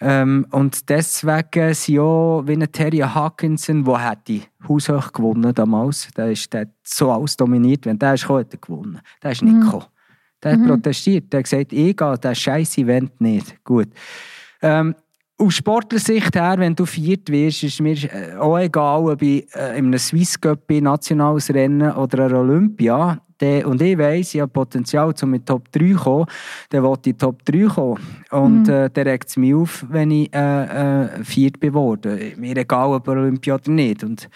[0.00, 6.08] Ähm, und deswegen sind auch wie ein Terry Hawkinson, der hätte haushoch gewonnen damals.
[6.16, 7.86] Der ist der so alles dominiert.
[7.86, 9.00] Wenn der ist gekommen, hat er gewonnen.
[9.22, 9.60] Der ist nicht mhm.
[9.60, 9.86] gekommen.
[10.42, 10.66] Der hat mhm.
[10.66, 11.32] protestiert.
[11.32, 13.62] Der hat gesagt, ich gehe das scheiß Event nicht.
[13.62, 13.88] Gut.
[14.60, 14.96] Ähm,
[15.38, 19.78] aus Sportlersicht her, wenn du viert wirst, ist mir äh, auch egal, ob ich äh,
[19.78, 24.40] in einem Swiss Cup bin, nationales Rennen oder einer Olympia der, und ich weiss, ich
[24.40, 26.26] habe Potenzial, um in Top 3 zu kommen,
[26.70, 28.00] dann will ich Top 3 kommen.
[28.30, 28.72] Und mhm.
[28.72, 33.08] äh, dann regt es mich auf, wenn ich äh, äh, viert geworden Mir egal, ob
[33.08, 34.04] Olympia oder nicht.
[34.04, 34.28] Und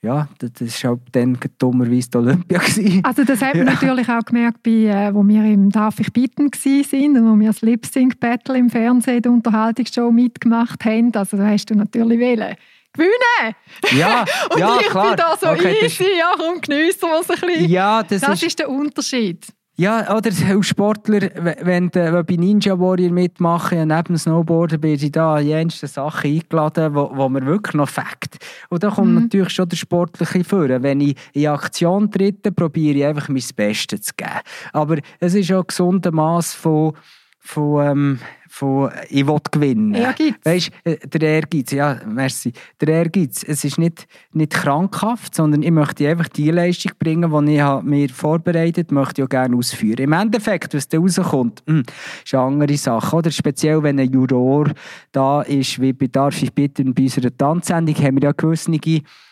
[0.00, 2.60] ja, das war halt dann dummerweise die Olympia.
[3.02, 3.72] Also das hat man ja.
[3.74, 7.48] natürlich auch gemerkt, bei, äh, wo wir im «Darf ich bitten» waren und wo wir
[7.48, 11.12] das Lip-Sync-Battle im Fernsehen, die Unterhaltungsshow mitgemacht haben.
[11.14, 12.54] Also da hast du natürlich wählen
[12.92, 13.54] gewinnen.
[13.96, 15.08] Ja, und ja, ich klar.
[15.08, 16.18] bin da so okay, easy, das...
[16.18, 17.70] ja, komm, geniessen wir es ein bisschen.
[17.70, 18.42] Ja, das, das ist...
[18.42, 19.46] ist der Unterschied.
[19.78, 21.30] Ja, oder als Sportler,
[21.62, 26.96] wenn du bei Ninja Warrior mitmachen, neben dem Snowboarden bin ich da jenste Sachen eingeladen,
[26.96, 28.38] wo, wo mir wirklich noch fängt.
[28.70, 29.22] Und da kommt mhm.
[29.22, 30.68] natürlich schon der Sportliche vor.
[30.68, 34.40] Wenn ich in Aktion trete, probiere ich einfach mein Bestes zu geben.
[34.72, 36.94] Aber es ist auch ein gesunder Maß von,
[37.38, 39.94] von ähm, von «Ich will gewinnen».
[39.94, 40.34] Ehrgeiz.
[40.44, 42.52] Weißt, äh, der Ehrgeiz, ja, merci.
[42.80, 47.56] Der Ehrgeiz, es ist nicht, nicht krankhaft, sondern ich möchte einfach die Leistung bringen, die
[47.56, 49.98] ich mir vorbereitet habe, möchte ich auch gerne ausführen.
[49.98, 51.82] Im Endeffekt, was da rauskommt, mh, hm,
[52.24, 53.16] ist eine andere Sache.
[53.16, 54.70] Oder speziell, wenn ein Juror
[55.12, 58.70] da ist, wie bei «Darf ich bitten» bei unserer Tanzsendung, haben wir ja gewisse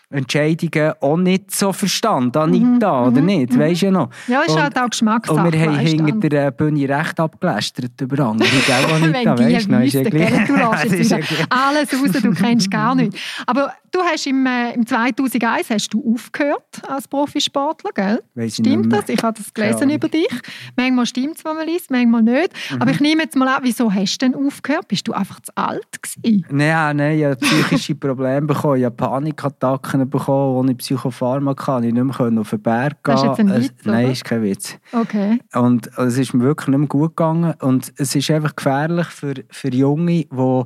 [0.08, 3.52] Entscheidungen auch nicht so verstanden, Anita, mhm, oder mhm, nicht?
[3.52, 3.58] Mhm.
[3.58, 4.10] Weißt du ja noch?
[4.28, 5.36] Ja, ist und, halt auch Geschmackssache.
[5.36, 9.38] Und wir haben hinter der Bühne recht abgelästert über andere, gell, Anita?
[9.38, 10.46] weißt du, ist ja gleich.
[10.46, 13.18] Du lässt jetzt alles raus, du kennst gar nichts.
[13.46, 18.22] Aber du hast im, äh, im 2001 hast du aufgehört als Profisportler, gell?
[18.34, 19.08] Weiss stimmt das?
[19.08, 20.28] Ich habe das gelesen über dich.
[20.76, 22.52] Manchmal stimmt es, wenn man liest, manchmal nicht.
[22.70, 22.82] Mhm.
[22.82, 24.86] Aber ich nehme jetzt mal an, wieso hast du denn aufgehört?
[24.86, 26.44] Bist du einfach zu alt gewesen?
[26.50, 28.76] Nein, nein, ich habe psychische Probleme bekommen.
[28.76, 31.80] Ich habe Panikattacken bekommen, ohne Psychopharmaka.
[31.80, 33.14] Ich nicht mehr auf den Berg gehen.
[33.14, 34.78] Das ist jetzt ein Witz, es, Nein, ist kein Witz.
[34.92, 35.40] Okay.
[35.54, 37.54] Und es ist mir wirklich nicht mehr gut gegangen.
[37.60, 40.64] Und es ist einfach gefährlich für, für Junge, die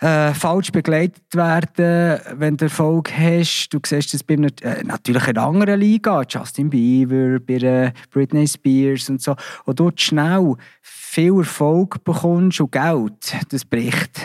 [0.00, 3.68] äh, falsch begleitet werden, wenn du Erfolg hast.
[3.68, 8.46] Du siehst das bei einer, äh, natürlich in anderen Liga, Justin Bieber, bei äh, Britney
[8.46, 14.20] Spears und so, wo du schnell viel Erfolg bekommst und Geld, das bricht.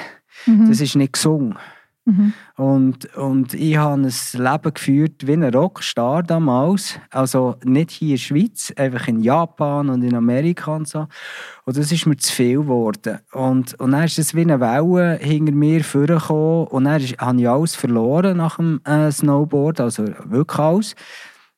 [0.45, 0.69] Mhm.
[0.69, 1.57] Das ist nicht gesungen.
[2.05, 2.33] Mhm.
[2.55, 6.99] Und, und ich habe ein Leben geführt wie ein Rockstar damals.
[7.09, 11.07] Also nicht hier in der Schweiz, einfach in Japan und in Amerika und so.
[11.65, 13.19] Und das ist mir zu viel geworden.
[13.31, 16.67] Und, und dann ist es wie eine Welle hinter mir vorgekommen.
[16.67, 20.95] Und dann habe ich alles verloren nach dem äh, Snowboard, also wirklich alles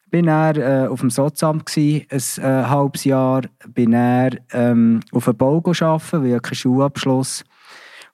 [0.09, 5.35] bin er äh, auf dem Sozam ein äh, halbes Jahr, bin er ähm, auf einem
[5.35, 7.56] Bau arbeiten, weil ich keinen Schulabschluss hatte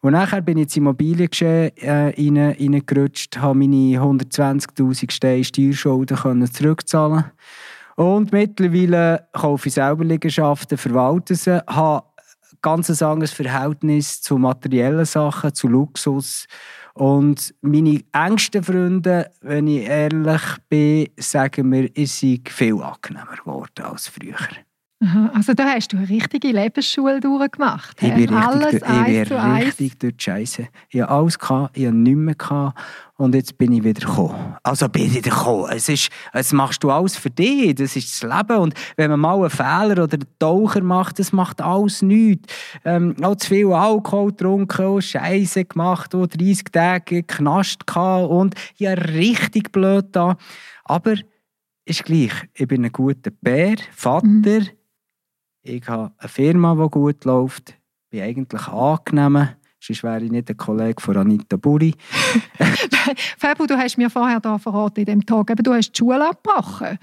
[0.03, 7.31] und nachher bin ich ins Immobiliengeschäft äh, reingerutscht, habe meine 120'000 Steine Steuerschulden zurückzahlen
[7.95, 12.05] Und mittlerweile kaufe ich selber Liegenschaften, verwalte sie, habe
[12.61, 16.47] ganz ein anderes Verhältnis zu materiellen Sachen, zu Luxus.
[16.95, 23.85] Und meine engsten Freunde, wenn ich ehrlich bin, sagen mir, ich sei viel angenehmer geworden
[23.85, 24.35] als früher.
[25.03, 28.01] Aha, also da hast du eine richtige Lebensschule durchgemacht.
[28.01, 30.67] Ich bin Alles ich eins zu bin richtig durch die Scheisse.
[30.89, 32.79] Ich hatte alles, gehabt, ich hatte nichts mehr gehabt,
[33.17, 34.55] und jetzt bin ich wieder gekommen.
[34.63, 35.67] Also bin ich wieder gekommen.
[35.71, 38.59] Es, ist, es machst du alles für dich, das ist das Leben.
[38.59, 42.53] Und wenn man mal einen Fehler oder einen Taucher macht, das macht alles nichts.
[42.85, 48.55] Ähm, auch zu viel Alkohol getrunken, auch Scheisse gemacht, auch 30 Tage Knast gehabt und
[48.77, 50.37] ich habe richtig blöd da.
[50.85, 51.15] Aber
[51.85, 54.69] ist gleich, ich bin ein guter Bär, Vater, Mhm.
[55.63, 57.73] Ich habe eine Firma, die gut läuft,
[58.09, 59.49] bin eigentlich angenehm.
[59.79, 61.93] Sonst wäre ich nicht ein Kollege von Anita Buri.
[63.37, 66.29] Fabu, du hast mir vorher da verraten in dem Tag, eben, du hast die Schule
[66.29, 66.97] abgebrochen.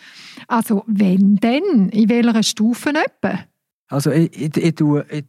[0.49, 1.91] Also wenn denn?
[1.91, 3.41] In welcher Stufe etwa?
[3.91, 5.25] Also ich, ich, ich, ich,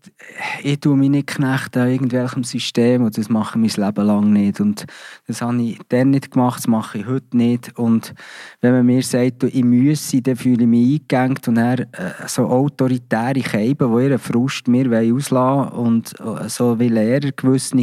[0.61, 4.33] ich tue mich nicht knechten an irgendwelchem System und das mache ich mein Leben lang
[4.33, 4.61] nicht.
[4.61, 4.85] Und
[5.25, 7.75] das habe ich dann nicht gemacht, das mache ich heute nicht.
[7.79, 8.13] Und
[8.61, 11.87] wenn man mir sagt, ich müsse, dann fühle ich mich eingegängt und dann äh,
[12.27, 17.75] so autoritäre Keiben, die ihren Frust mir auslassen und äh, so wie Lehrer gewisse.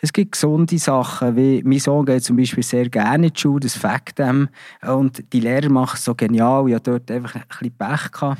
[0.00, 3.60] Es gibt gesunde Sachen, wie mein Sohn geht zum Beispiel sehr gerne in die Schule,
[3.60, 4.48] das fängt ihm.
[4.86, 8.38] Und die Lehrer machen es so genial, ich hatte dort einfach ein bisschen Pech gehabt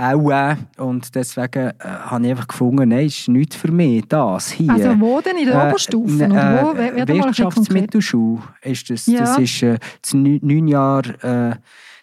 [0.00, 0.30] auch.
[0.30, 4.50] Äh, und deswegen äh, habe ich einfach gefunden, nein, es ist nichts für mich, das
[4.50, 4.72] hier.
[4.72, 5.36] Also wo denn?
[5.36, 6.24] In der Oberstufe?
[6.24, 6.72] Äh, wo?
[6.72, 7.08] äh, Wer- ein?
[7.24, 9.06] Wirtschaftsmittelschule ist das.
[9.06, 9.20] Ja.
[9.20, 11.54] Das ist äh, das neun, Jahre...
[11.54, 11.60] Äh,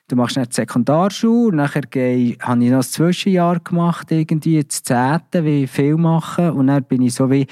[0.09, 4.81] Du machst dann die Sekundarschule, nachher gehe, habe ich noch das Zwischenjahr gemacht, irgendwie das
[4.81, 6.51] Zehnte, wie viel machen.
[6.51, 7.45] Und dann bin ich so wie,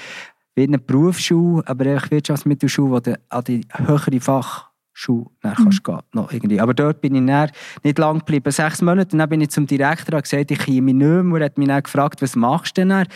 [0.54, 4.10] wie in einer Berufsschule, aber einfach Wirtschaftsmittelschule, wo du an die höhere
[4.96, 6.60] Fachschule dann kannst gehen, noch irgendwie.
[6.60, 7.50] Aber dort bin ich dann
[7.82, 9.12] nicht lang geblieben, sechs Monate.
[9.12, 11.20] Und dann bin ich zum Direktor und gesagt, ich komme nicht mehr.
[11.20, 13.06] Und er hat mich dann gefragt, was machst du denn dann?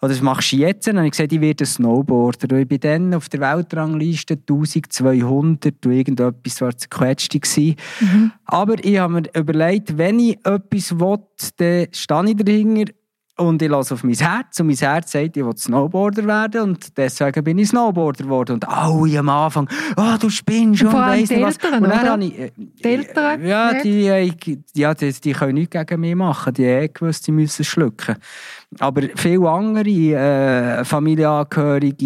[0.00, 0.86] Oder was machst du jetzt?
[0.88, 2.54] Und dann habe ich gesagt, ich werde ein Snowboarder.
[2.54, 7.32] Und ich bin dann auf der Weltrangliste 1200 und irgendetwas war zerquetscht.
[7.32, 7.76] gewesen.
[8.44, 11.18] Aber ich habe mir überlegt, wenn ich etwas will,
[11.56, 12.92] dann stehe ich dahinter
[13.38, 14.60] und ich lasse auf mein Herz.
[14.60, 16.60] Und mein Herz sagt, ich will Snowboarder werden.
[16.62, 18.52] Und deswegen bin ich Snowboarder geworden.
[18.52, 21.56] Und alle am Anfang, oh, du spinnst weiss nicht die was.
[21.56, 24.32] Und dann habe ich, äh, Die Eltern Ja, die, äh,
[24.74, 26.52] ja die, die können nichts gegen mich machen.
[26.54, 28.16] Die haben gewusst, sie müssen schlucken.
[28.78, 31.96] Aber viele andere äh, Familienangehörige,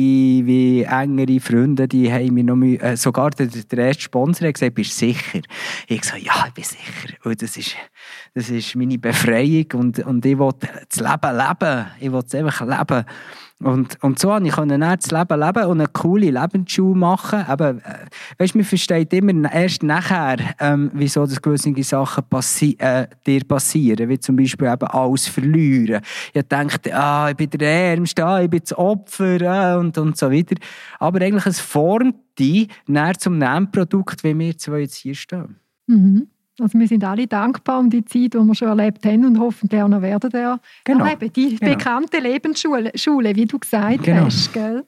[0.46, 4.74] wie engere Freunde, die haben mir noch äh, sogar der, der erste Sponsor hat gesagt,
[4.74, 5.40] bist du sicher?
[5.86, 7.14] Ich gesagt, ja, ich bin sicher.
[7.24, 7.76] Und das ist,
[8.34, 11.86] das ist meine Befreiung und, und ich will das Leben leben.
[12.00, 13.04] Ich will es einfach leben.
[13.58, 17.44] Und, und so konnte ich dann das Leben leben und eine coole Lebensschule machen.
[17.50, 23.06] Eben, äh, weißt, man versteht immer erst nachher, ähm, wieso das gewisse Sachen passi äh,
[23.26, 24.10] dir passieren.
[24.10, 26.02] Wie zum Beispiel eben alles verlieren.
[26.34, 30.18] Ich dachte, ah, ich bin der Ärmste, ah, ich bin das Opfer äh, und, und
[30.18, 30.56] so weiter.
[30.98, 35.56] Aber eigentlich es formt dich näher zum Nebenprodukt, wie wir zwei jetzt hier stehen.
[35.86, 36.28] Mhm.
[36.58, 39.82] Also wir sind alle dankbar um die Zeit, die wir schon erlebt haben und hoffentlich
[39.82, 41.04] auch noch werden er Genau.
[41.04, 41.30] erleben.
[41.34, 41.72] Die Genau.
[41.76, 44.24] bekannte Lebensschule, Schule, wie du gesagt Genau.
[44.24, 44.52] hast.
[44.54, 44.84] Gell?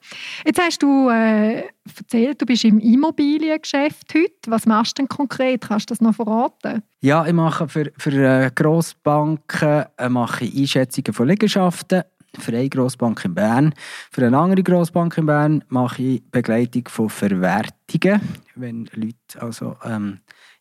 [0.46, 1.64] Jetzt hast du äh,
[1.96, 4.30] erzählt, du bist im Immobiliengeschäft heute.
[4.50, 5.60] Was machst du denn konkret?
[5.68, 6.82] Kannst du das noch verraten?
[7.02, 12.02] Ja, ich mache für, für äh, Grossbanken äh, mache ich Einschätzungen von Liegenschaften.
[12.38, 13.74] Für eine Grossbank in Bern.
[14.10, 18.20] Für eine andere Grossbank in Bern mache ich Begleitung von Verwertungen.
[18.54, 20.18] Wenn Leute also, ähm,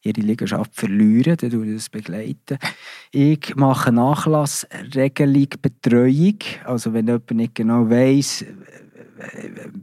[0.07, 2.57] ihre Liegenschaft verlieren, dann tue ich das begleiten.
[3.11, 6.39] Ich mache Nachlassregelung, Betreuung.
[6.65, 8.45] Also wenn jemand nicht genau weiss,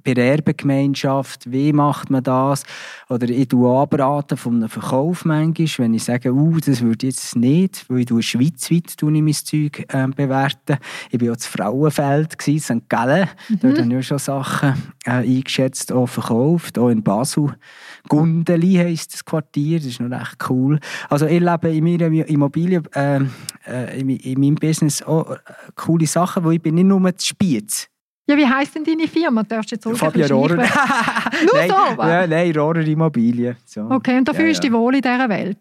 [0.04, 2.64] bei der Erbengemeinschaft, wie macht man das?
[3.08, 7.36] Oder ich tue anberaten von einem Verkauf manchmal, wenn ich sage, uh, das würde jetzt
[7.36, 10.78] nicht, weil ich tue schweizweit tue ich mein Zeug äh, bewerten.
[11.10, 12.88] Ich war auch zu Frauenfeld, gewesen, St.
[12.88, 13.28] Gallen.
[13.60, 17.56] Dort habe ich auch schon Sachen äh, eingeschätzt, auch verkauft, auch in Basel.
[18.08, 20.78] Gundeli heisst das Quartier, das ist noch recht cool.
[21.08, 23.20] Also ich lebe in meiner Immobilie, äh,
[23.66, 25.38] äh, in, in meinem Business auch äh,
[25.74, 27.88] coole Sachen, weil ich bin nicht nur zu Spiez.
[28.26, 29.42] Ja, wie heisst denn deine Firma?
[29.42, 30.56] Darfst du jetzt zurück Fabian Rohrer.
[30.56, 30.66] Nur
[31.54, 32.08] nein, so, was?
[32.08, 33.56] Ja, nein, Rohrer Immobilien.
[33.66, 33.82] So.
[33.90, 34.60] Okay, und da Ja, ja.
[34.60, 35.58] dich wohl in dieser Welt.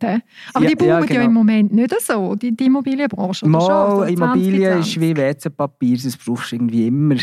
[0.54, 1.26] Aber Ja, die boomen ja, ja, genau.
[1.26, 3.46] im Moment nicht so, die, die Immobilienbranche.
[3.48, 4.96] Mal, So Immobilien 2020.
[4.96, 7.16] ist wie WC-Papier, das brauchst du irgendwie immer.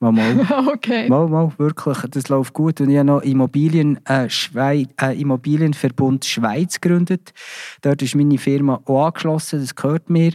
[0.00, 0.46] Mal, mal.
[0.74, 1.08] Okay.
[1.08, 2.80] Mal, mal, wirklich, das läuft gut.
[2.80, 7.32] Und ich habe noch Immobilien, äh, Schweiz, äh, Immobilienverbund Schweiz gegründet.
[7.80, 10.32] Dort ist meine Firma auch angeschlossen, das gehört mir.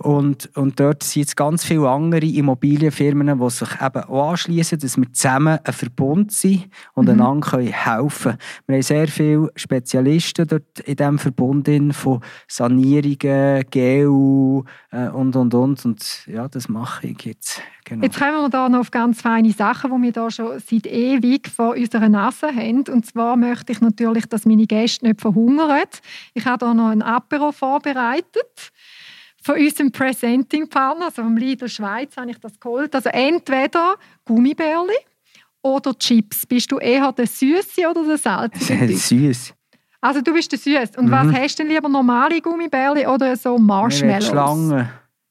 [0.00, 4.96] Und, und dort sind jetzt ganz viele andere Immobilienfirmen, die sich eben auch anschließen, dass
[4.96, 7.10] wir zusammen ein Verbund sind und Mhm.
[7.20, 8.38] einander können helfen können.
[8.68, 15.54] Wir haben sehr viele Spezialisten dort in diesem Verbund von Sanierungen, GU äh, und, und,
[15.54, 15.84] und.
[15.84, 17.60] Und ja, das mache ich jetzt.
[17.84, 18.04] Genau.
[18.04, 21.48] Jetzt kommen wir da noch auf ganz feine Sachen, die wir da schon seit ewig
[21.48, 22.84] vor unserer Nase haben.
[22.88, 25.82] Und zwar möchte ich natürlich, dass meine Gäste nicht verhungern.
[26.34, 28.70] Ich habe da noch ein Apero vorbereitet.
[29.42, 32.94] Von unserem Presenting-Partner, also vom Lidl Schweiz, habe ich das geholt.
[32.94, 34.96] Also entweder Gummibärli
[35.62, 36.44] oder Chips.
[36.46, 38.88] Bist du eher der Süße oder der Salzige?
[38.96, 39.54] Süß.
[40.00, 40.96] Also du bist der Süß.
[40.96, 41.34] Und was Mhm.
[41.36, 44.28] hast du denn lieber, normale Gummibärli oder so Marshmallows?
[44.28, 44.88] Schlangen.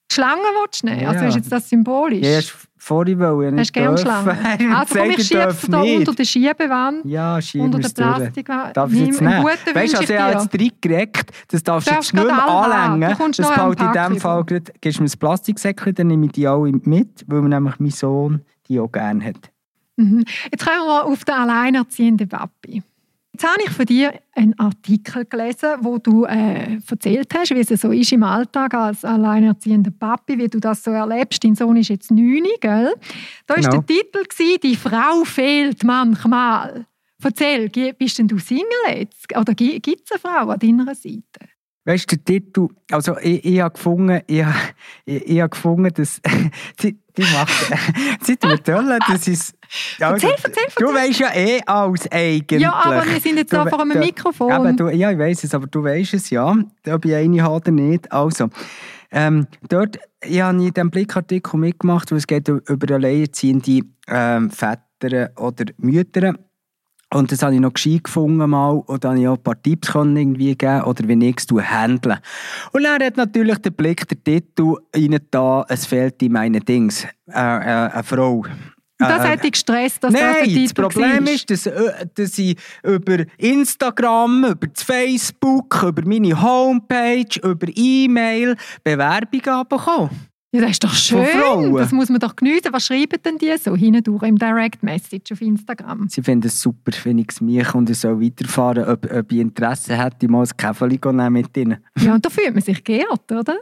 [0.10, 1.06] Die Schlangen willst du nehmen?
[1.08, 1.28] Also Ja.
[1.30, 2.24] ist jetzt das symbolisch?
[2.26, 4.08] Ja, erst vorhin wollte ich Hast du gerne dürfen.
[4.38, 4.74] Schlangen?
[4.76, 5.98] Also komm, ich schiebe da nicht.
[6.00, 7.06] unter der Schiebewand.
[7.06, 8.16] Ja, schieben unter der es durch.
[8.16, 8.46] Plastik.
[8.74, 9.42] Darf ich jetzt nehmen?
[9.44, 13.16] Guten Weißt du, also ich habe jetzt reingeregt, das darfst du jetzt nicht mehr anlängen.
[13.38, 16.48] Das behalte in dem Fall gerade, gibst du mir ein Plastiksäckchen, dann nehme ich die
[16.48, 19.52] alle mit, weil nämlich mein Sohn die auch gerne hat.
[19.98, 20.24] Mhm.
[20.52, 22.84] Jetzt kommen wir auf den alleinerziehenden Papi.
[23.40, 27.68] Jetzt habe ich von dir einen Artikel gelesen, wo du äh, erzählt hast, wie es
[27.82, 31.44] so ist im Alltag als alleinerziehender Papi, wie du das so erlebst.
[31.44, 32.96] Dein Sohn ist jetzt neun, gell?
[33.46, 33.78] Da war Genau.
[33.78, 36.88] der Titel, gewesen, «Die Frau fehlt manchmal».
[37.24, 39.38] Erzähl, bist denn du Single jetzt?
[39.38, 41.22] Oder gibt es eine Frau an deiner Seite?
[41.88, 44.44] Weißt du, der Titel, also ich, ich habe gefunden, ich,
[45.06, 46.20] ich, ich habe gefunden, dass
[46.82, 47.54] sie, die macht,
[48.24, 49.56] sie tut toll, das ist...
[50.02, 52.62] Also, Erzähl, erzähl, Du weißt ja eh alles eigentlich.
[52.62, 54.52] Ja, aber wir sind jetzt Du einem du- Mikrofon.
[54.52, 56.56] Eben, du, ja, ich weiß es, aber du weißt es ja,
[56.90, 58.12] ob ich eine habe oder nicht.
[58.12, 58.50] Also,
[59.12, 64.50] ähm, dort ich habe ich in diesem Blickartikel mitgemacht, wo es geht über alleinerziehende ähm,
[64.50, 66.34] Väter oder Mütter.
[67.14, 69.62] Und das habe ich noch gescheit gefunden mal und dann habe ich auch ein paar
[69.62, 72.20] Tipps können irgendwie geben oder wie ich es handle.
[72.74, 77.06] Und dann hat natürlich der Blick der Titel rein da, es fehlt in meinen Dings,
[77.30, 78.44] äh, äh, eine Frau.
[79.00, 81.34] Das Äh, hat dich gestresst, dass das der Nein, Titel das Problem war.
[81.34, 88.56] ist, dass, äh, dass ich über Instagram, über das Facebook, über meine Homepage, über E-Mail
[88.84, 90.10] Bewerbungen bekomme.
[90.52, 91.76] Ja, das ist doch schön.
[91.76, 92.72] Das muss man doch geniessen.
[92.72, 96.08] Was schreiben denn die so hindurch im Direct Message auf Instagram?
[96.08, 99.40] Sie finden es super, wenn ich es mich und ich soll weiterfahren ob, ob ich
[99.40, 101.78] Interesse hätte, mal ein Käferli mit ihnen.
[102.00, 103.58] Ja, und da fühlt man sich geehrt, oder?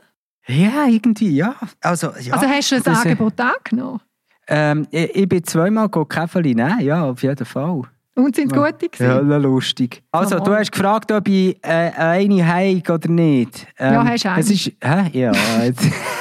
[0.47, 1.55] Ja, irgendwie, ja.
[1.81, 4.01] Also, ja also hast du das, das, äh, Angebot angenommen?
[4.47, 7.81] Ähm, ich, ich bin zweimal Käferli nehmen, ja, auf jeden Fall.
[8.13, 8.71] Und sind es Ja.
[8.71, 9.41] gute Ja, gewesen?
[9.41, 10.03] lustig.
[10.11, 13.67] Also, du hast gefragt, ob ich äh, eine heig oder nicht.
[13.79, 14.39] Ähm, Ja, hast du eine.
[14.39, 15.09] Es ist, hä?
[15.19, 15.31] Ja.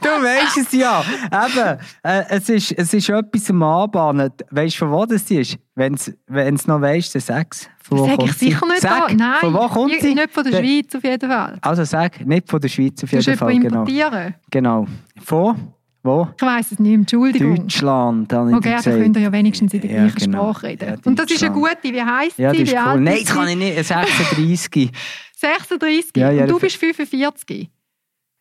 [0.00, 1.02] du weißt es ja.
[1.26, 4.30] Eben, äh, es, ist, es ist etwas am Anbahnen.
[4.50, 5.58] Weißt du, von wo das ist?
[5.74, 7.68] Wenn es noch weißt, dann sag es.
[7.82, 9.14] Von wo Sag ich sicher nicht sag.
[9.16, 10.14] Nein, Von wo kommt ich- sie?
[10.14, 11.58] nicht von der Schweiz auf jeden Fall.
[11.62, 13.50] Also sag, nicht von der Schweiz auf Du jeden Fall.
[13.52, 13.80] jemanden Genau.
[13.82, 14.34] importieren.
[14.50, 14.86] genau.
[15.22, 15.72] Von?
[16.02, 16.28] Wo?
[16.34, 17.56] Ich weiss es nicht, Entschuldigung.
[17.56, 18.96] Deutschland, habe ich Okay, gesagt.
[18.96, 20.52] könnt ihr ja wenigstens in der Ja, gleichen genau.
[20.52, 20.88] Sprache reden.
[20.88, 21.76] Ja, Und das ist eine gute.
[21.82, 22.66] Wie heisst Ja, sie?
[22.66, 23.00] Wie cool.
[23.02, 23.84] Nein, das kann ich nicht.
[23.84, 24.90] 36.
[25.36, 26.10] 36.
[26.16, 27.68] Ja, ja, und du bist 45.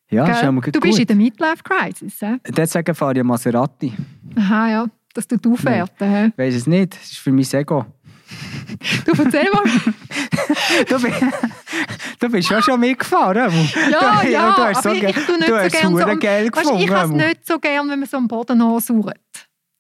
[0.09, 0.33] Ja, gell?
[0.33, 0.81] ist schon mal du gut.
[0.81, 2.21] bist in der Midlife-Crisis.
[2.21, 2.37] hä?
[2.47, 3.93] Deswegen fahre ich Maserati.
[4.35, 4.85] Aha, ja.
[5.13, 6.07] Das tut aufwerten.
[6.09, 6.31] hä?
[6.37, 6.95] Weiß es nicht.
[6.95, 7.85] Das ist für mein Ego.
[9.05, 9.63] Du erzähl mal.
[10.87, 11.11] Du, bi-
[12.19, 13.51] du bist ja schon mitgefahren.
[13.91, 16.19] Ja, du, ja, du hast aber so, ich, ich tue nicht so gerne so...
[16.19, 16.79] geil gefunden.
[16.83, 19.17] ich habe es nicht so gerne, wenn man so am Boden ansauert.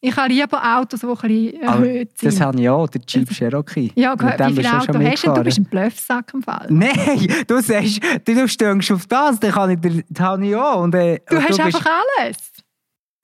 [0.01, 2.31] Ich habe lieber Autos, die ein bisschen erhöht sind.
[2.33, 3.91] Das habe ich auch, der Jeep Cherokee.
[3.95, 5.33] ja, Mit wie viele bist du Autos hast du?
[5.33, 6.67] Du bist ein Bluffsack im Fall.
[6.69, 10.81] Nein, du sagst, du, du stehst auf das, dann kann ich, das habe ich auch.
[10.83, 11.85] Und, äh, Du und hast bist- einfach
[12.17, 12.37] alles.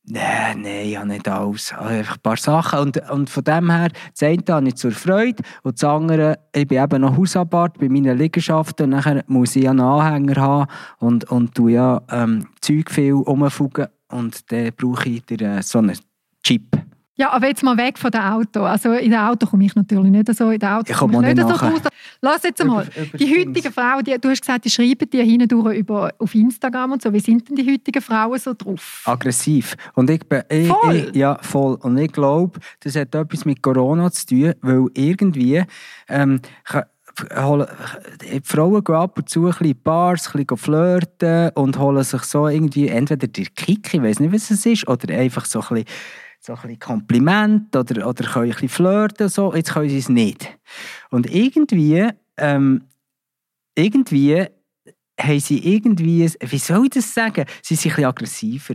[0.08, 1.72] Nein, nein, ich habe nicht alles.
[1.72, 2.80] Ich habe Einfach ein paar Sachen.
[2.80, 6.68] Und, und von dem her, das eine habe ich zur Freude und das andere, ich
[6.68, 10.68] bin eben noch Hausarbeit bei meinen Liegenschaften und nachher muss ich ja einen Anhänger haben
[11.00, 15.80] und, und tu ja ähm, Zeug viel umfugen und dann brauche ich dir, äh, so
[15.80, 15.98] einen
[16.46, 16.64] Chip.
[17.18, 18.64] Ja, aber jetzt mal weg von dem Auto.
[18.64, 20.50] Also in dem Auto komme ich natürlich nicht so.
[20.52, 21.70] In dem Auto Ich komme ich nicht nicht so nachher.
[21.72, 21.82] raus.
[22.20, 22.62] Lass jetzt.
[22.62, 26.36] Über- über Die heutigen Frauen, die, du hast gesagt, die schreiben dir hindurch über, auf
[26.36, 27.14] Instagram und so.
[27.14, 29.02] Wie sind denn die heutigen Frauen so drauf?
[29.06, 29.78] Aggressiv.
[29.94, 30.96] Und ich bin, ich, Voll?
[31.10, 31.76] Ich, ja, voll.
[31.84, 35.64] Und ich glaube, das hat etwas mit Corona zu tun, weil irgendwie
[36.10, 36.42] ähm,
[37.34, 37.68] holen-
[38.30, 42.04] die Frauen gehen ab und zu ein bisschen in Bars, ein bisschen flirten und holen
[42.04, 45.62] sich so irgendwie entweder der Kick, ich weiß nicht, was es ist, oder einfach so
[45.62, 45.86] ein bisschen,
[46.46, 49.30] so ein bisschen Kompliment oder, oder können ein bisschen flirten.
[49.30, 49.54] So.
[49.54, 50.58] Jetzt können sie es nicht.
[51.10, 52.84] Und irgendwie, ähm,
[53.76, 54.46] irgendwie
[55.20, 58.74] haben sie irgendwie, wie soll ich das sagen, sie sind ein bisschen aggressiver.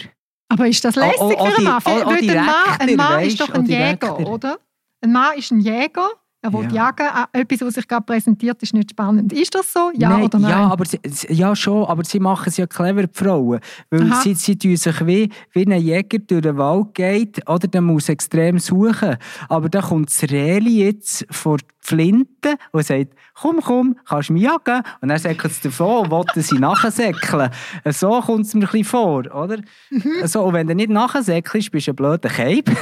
[0.49, 1.83] Aber ist das lässig Oh, oh, für einen Mann?
[1.85, 4.59] oh, oh, ein Mann, ein Mann weisst, ist doch ein Jäger, oder?
[5.01, 6.09] Ein Mann ist ein Jäger.
[6.43, 6.87] Er will Ja.
[6.87, 7.07] jagen.
[7.13, 9.31] Ah, Etwas, was sich gerade präsentiert, ist nicht spannend.
[9.33, 9.91] Ist das so?
[9.95, 10.51] Ja nein, oder nein?
[10.51, 10.99] Ja, aber sie,
[11.29, 13.61] ja, schon, aber sie machen es ja clever, die Frauen.
[13.91, 14.23] Weil Aha.
[14.23, 18.09] sie, sie tun sich wie, wie ein Jäger durch den Wald geht, oder der muss
[18.09, 19.17] extrem suchen.
[19.51, 24.33] Aber dann kommt das Reli jetzt vor die Flinte und sagt, komm, komm, kannst du
[24.33, 24.83] mich jagen?
[25.03, 27.51] Und dann sagt es davon und will sie nachsäckeln.
[27.91, 29.59] So kommt es mir ein bisschen vor, oder?
[29.91, 30.27] Mhm.
[30.27, 32.71] So, und wenn du nicht nachsäckelst, bist du ein blöder Keib.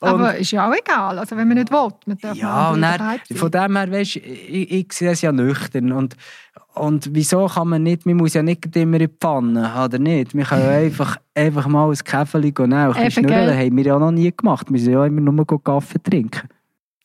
[0.00, 1.88] Aber ist ja auch egal, also wenn man nicht will.
[2.06, 5.92] Man darf ja, und dann, von dem her, weißt, ich, ich sehe es ja nüchtern.
[5.92, 6.16] Und,
[6.74, 10.34] und wieso kann man nicht, man muss ja nicht immer in die Pfanne, oder nicht?
[10.34, 12.74] Wir können einfach, einfach mal ein Käferchen nehmen.
[12.74, 14.66] Ein bisschen schnurren haben wir ja noch nie gemacht.
[14.70, 16.48] Wir sind ja immer nur Kaffee trinken.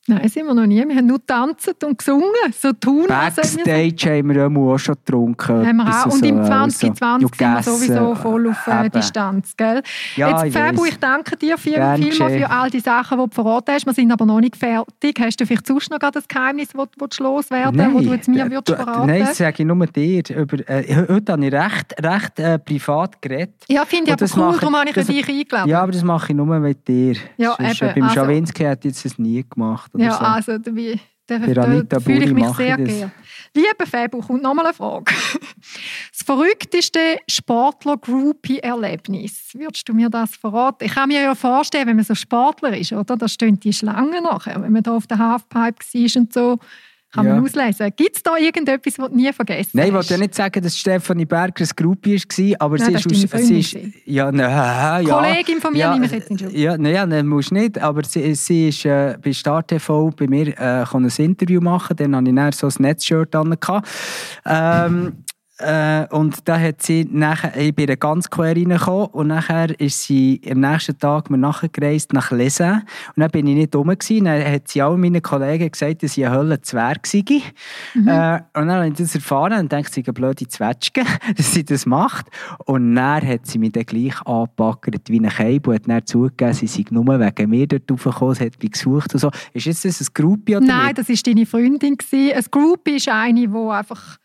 [0.06, 0.86] Nein, sind wir noch nie.
[0.86, 2.26] Wir haben nur tanzt und gesungen.
[2.52, 5.66] So tun, Backstage haben wir auch schon getrunken.
[5.66, 6.08] Haben wir auch.
[6.08, 7.28] Und im 2020 so.
[7.28, 9.56] sind wir sowieso voll auf äh, Distanz.
[9.56, 9.82] Gell?
[10.18, 13.74] Ja, Jetzt, Fabu, ich danke dir viel, vielmals für all die Sachen, die du verraten
[13.74, 13.86] hast.
[13.86, 15.18] Wir sind aber noch nicht fertig.
[15.22, 18.52] Hast du vielleicht sonst noch das Geheimnis, das du loswerden willst, das du jetzt mir
[18.52, 20.24] würdest verraten Nein, das sage ich nur dir.
[20.36, 23.56] Über, äh, heute habe ich recht, recht äh, privat geredet.
[23.70, 25.70] Ja, finde ich aber cool, mache, darum habe ich das, dich eingeladen.
[25.70, 27.16] Ja, aber das mache ich nur mit dir.
[27.38, 30.20] Ja, Sonst, eben, beim also, Schawinski hätte ich das nie gemacht ja, so.
[30.20, 31.38] also dabei, da,
[31.84, 33.12] da fühle ich mich sehr geehrt.
[33.56, 35.14] Liebe Fabu, kommt nochmal eine Frage.
[36.12, 39.52] Das verrückteste Sportler-Groupie-Erlebnis.
[39.54, 40.86] Würdest du mir das verraten?
[40.86, 43.16] Ich kann mir ja vorstellen, wenn man so Sportler ist, oder?
[43.16, 45.72] Da stehen die Schlangen nachher, wenn man da auf der Halfpipe war
[46.16, 46.58] und so.
[47.14, 47.36] Kann ja.
[47.36, 47.92] man auslesen.
[47.96, 50.76] Gibt es da irgendetwas, was du nie vergessen Nein, ich wollte ja nicht sagen, dass
[50.76, 53.34] Stefanie Berger ein Groupie war, aber nein, sie ist...
[53.34, 55.20] Aus, sie ist ja, nein, ja.
[55.20, 58.34] Kollegin von mir, ja, nehme ich jetzt nicht Ja, nein, nein, musst nicht, aber sie,
[58.34, 62.36] sie ist äh, bei Start TV bei mir äh, ein Interview machen, dann hatte ich
[62.36, 63.56] dann so ein Netzshirt an.
[64.46, 65.24] Ähm,
[65.60, 70.42] äh, und da hat sie nachher, ich bin ganz quer reingekommen und nachher ist sie
[70.50, 72.82] am nächsten Tag mir nachgereist nach Lesen
[73.16, 74.26] und dann bin ich nicht dumm gewesen.
[74.26, 77.24] Dann hat sie all meinen Kollegen gesagt, dass ich ein Höllenzwerg sei.
[77.94, 78.08] Mhm.
[78.08, 81.04] Äh, und dann habe ich das erfahren und dachte, sie eine blöde Zwetschge,
[81.38, 82.26] dass sie das macht.
[82.66, 86.54] Und dann hat sie mich dann gleich angepackert wie ein Keib und hat dann zugegeben,
[86.54, 89.30] sie sei nur wegen mir dort raufgekommen, sie hat mich gesucht und so.
[89.54, 90.98] Ist jetzt das ein Groupie oder Nein, nicht?
[90.98, 91.96] das war deine Freundin.
[92.12, 94.18] Ein Groupie ist eine, die einfach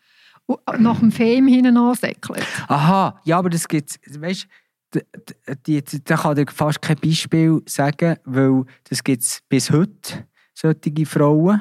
[0.79, 2.45] nach dem Fame hinten ansäckelt.
[2.69, 4.47] Aha, ja, aber das gibt weißt
[6.05, 11.61] da kann ich fast kein Beispiel sagen, weil das gibt es bis heute, solche Frauen.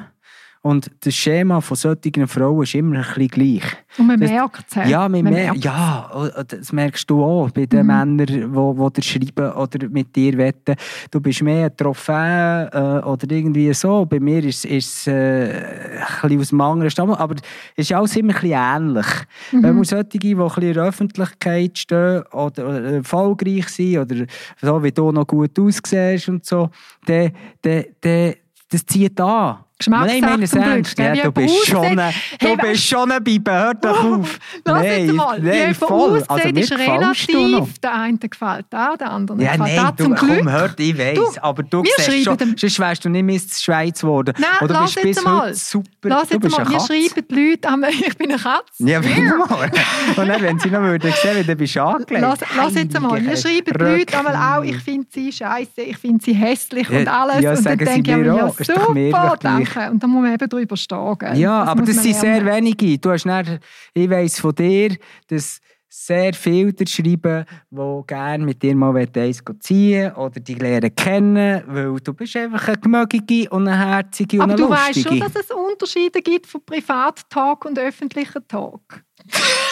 [0.62, 3.62] Und das Schema von solchen Frauen ist immer ein bisschen gleich.
[3.96, 4.88] Und man merkt es.
[4.88, 6.10] Ja, man man merkt, ja,
[6.46, 7.86] das merkst du auch bei den mhm.
[7.86, 10.74] Männern, die, die dir schreiben oder mit dir wetten.
[11.10, 14.04] Du bist mehr ein Trophäe äh, oder irgendwie so.
[14.04, 17.12] Bei mir ist es äh, ein bisschen aus dem anderen Stamm.
[17.12, 17.36] Aber
[17.76, 19.06] es ist alles immer ein bisschen ähnlich.
[19.52, 19.62] Mhm.
[19.62, 24.26] Wenn man solche, die ein bisschen in der Öffentlichkeit stehen oder, oder erfolgreich sind oder
[24.60, 26.70] so wie du noch gut aussiehst und so,
[27.06, 27.30] dann,
[27.62, 28.34] dann, dann,
[28.70, 29.58] das zieht an.
[29.78, 30.98] Geschmackssache zum Glück.
[30.98, 32.02] Ja, du bist schon, du
[32.40, 34.38] hey, bist schon ein Hör doch auf.
[34.64, 35.40] Lass nein, jetzt mal.
[35.40, 36.24] Nein, voll.
[36.26, 37.78] Also, ist relativ.
[37.78, 40.04] Der eine gefällt da, der andere ja, gefällt nein, da.
[40.04, 40.38] Zum du, Glück.
[40.38, 42.56] Komm, hör, ich weiss, du, aber du siehst schon, dem...
[42.58, 44.34] sonst wärst du nicht Miss Schweiz geworden.
[44.38, 45.54] Nein, Oder lass bist jetzt mal.
[45.54, 45.88] super.
[46.02, 46.68] Lass jetzt mal.
[46.68, 48.62] Wir schreiben die Leute, ich bin eine Katze.
[48.78, 49.70] Ja, wie mal.
[50.16, 52.20] Und dann, wenn sie noch würden sehen, bist du angelegt.
[52.20, 53.24] Lass, lass jetzt mal.
[53.24, 57.06] Wir schreiben die Leute einmal auch, ich finde sie scheiße, ich finde sie hässlich und
[57.08, 57.42] alles.
[57.42, 59.36] Ja, und dann denke ich mir, ja, super,
[59.74, 59.90] danke.
[59.90, 61.18] Und dann muss man eben darüber stehen.
[61.18, 61.38] Gell?
[61.38, 62.98] Ja, das aber das sind sehr wenige.
[62.98, 63.58] Du hast dann,
[63.94, 64.96] ich weiss von dir,
[65.28, 71.62] dass sehr viele schreiben, die gerne mit dir mal eins ziehen oder die lernen kennen,
[71.66, 75.18] weil du bist einfach eine gemögige und eine herzige und eine Aber du weißt schon,
[75.18, 79.02] dass es Unterschiede gibt von Privat-Talk und öffentlichen Talk.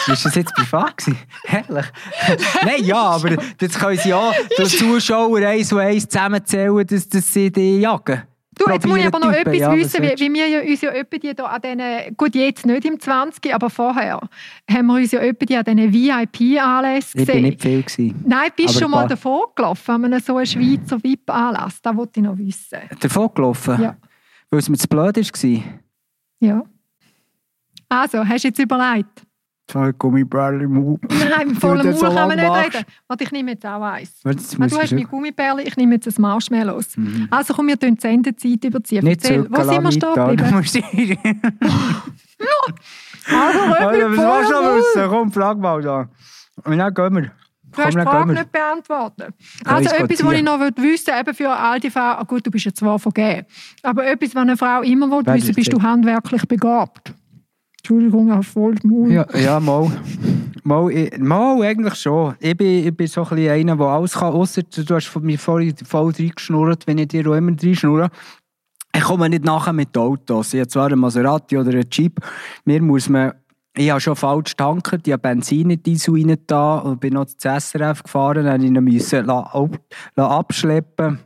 [0.07, 1.19] Ist das jetzt privat gewesen?
[1.45, 1.85] Herrlich.
[2.63, 7.33] Nein, ja, aber jetzt können sie ja den Zuschauer eins und eins zusammenzählen, dass, dass
[7.33, 8.23] sie die jagen.
[8.57, 10.91] Du, jetzt muss ich aber noch etwas ja, wissen, wie, wie, wir ja uns ja
[11.03, 14.19] die da an diesen, gut jetzt nicht im 20, aber vorher,
[14.69, 17.37] haben wir uns ja die an diesen VIP-Anlässen gesehen.
[17.37, 17.83] Ich war nicht viel.
[17.83, 18.23] Gewesen.
[18.25, 21.81] Nein, bist du schon mal davon gelaufen, an einem so einen Schweizer VIP-Anlass?
[21.81, 22.79] Das wollte ich noch wissen.
[22.99, 23.81] Davon gelaufen?
[23.81, 23.97] Ja.
[24.49, 25.63] Weil es mir zu blöd war?
[26.39, 26.63] Ja.
[27.89, 29.26] Also, hast du jetzt überlegt?
[29.67, 30.99] Zwei Gummibärchen im Mund.
[31.09, 32.75] Nein, mit vollem Mund so kann man nicht machst.
[32.75, 32.85] reden.
[33.07, 34.11] Warte, ich nehme jetzt auch eins.
[34.23, 36.95] Warte, ah, du hast mein Gummibärchen, ich nehme jetzt ein Marshmallows.
[36.95, 37.27] Mhm.
[37.29, 39.03] Also komm, wir die Sendezeit überziehen.
[39.03, 40.43] Nicht Erzähl, wo sind wir stehen geblieben?
[43.27, 45.09] also, also, was willst du wissen?
[45.09, 46.09] Komm, frag mal da.
[46.63, 47.31] Und dann gehen wir.
[47.75, 49.33] Du hast die Frage nicht beantwortet.
[49.65, 52.65] Also etwas, was ich noch wissen eben für all die Frauen, ah, gut, du bist
[52.65, 53.45] ja zwar vergeben,
[53.83, 57.13] aber etwas, was eine Frau immer will wissen, bist du handwerklich begabt?
[57.89, 59.13] Entschuldigung, auf voll Mund.
[59.13, 59.89] Ja, ja mal.
[60.63, 62.35] Mal, mal eigentlich schon.
[62.41, 65.39] Ich bin, ich bin so ein bisschen einer, der alles kann, ausser du hast mir
[65.39, 68.09] vorhin voll reingeschnurrt, wenn ich dir auch immer reinschnurre.
[68.93, 70.53] Ich komme nicht nachher mit Autos.
[70.53, 72.19] Ich habe zwar einen Maserati oder einen Jeep.
[72.65, 73.31] Mir muss man
[73.77, 77.47] ich habe schon falsch tanken, ich habe Benzin in rein da und bin noch zu
[77.47, 79.29] SRF gefahren, dann musste ich ihn
[80.17, 81.19] abschleppen.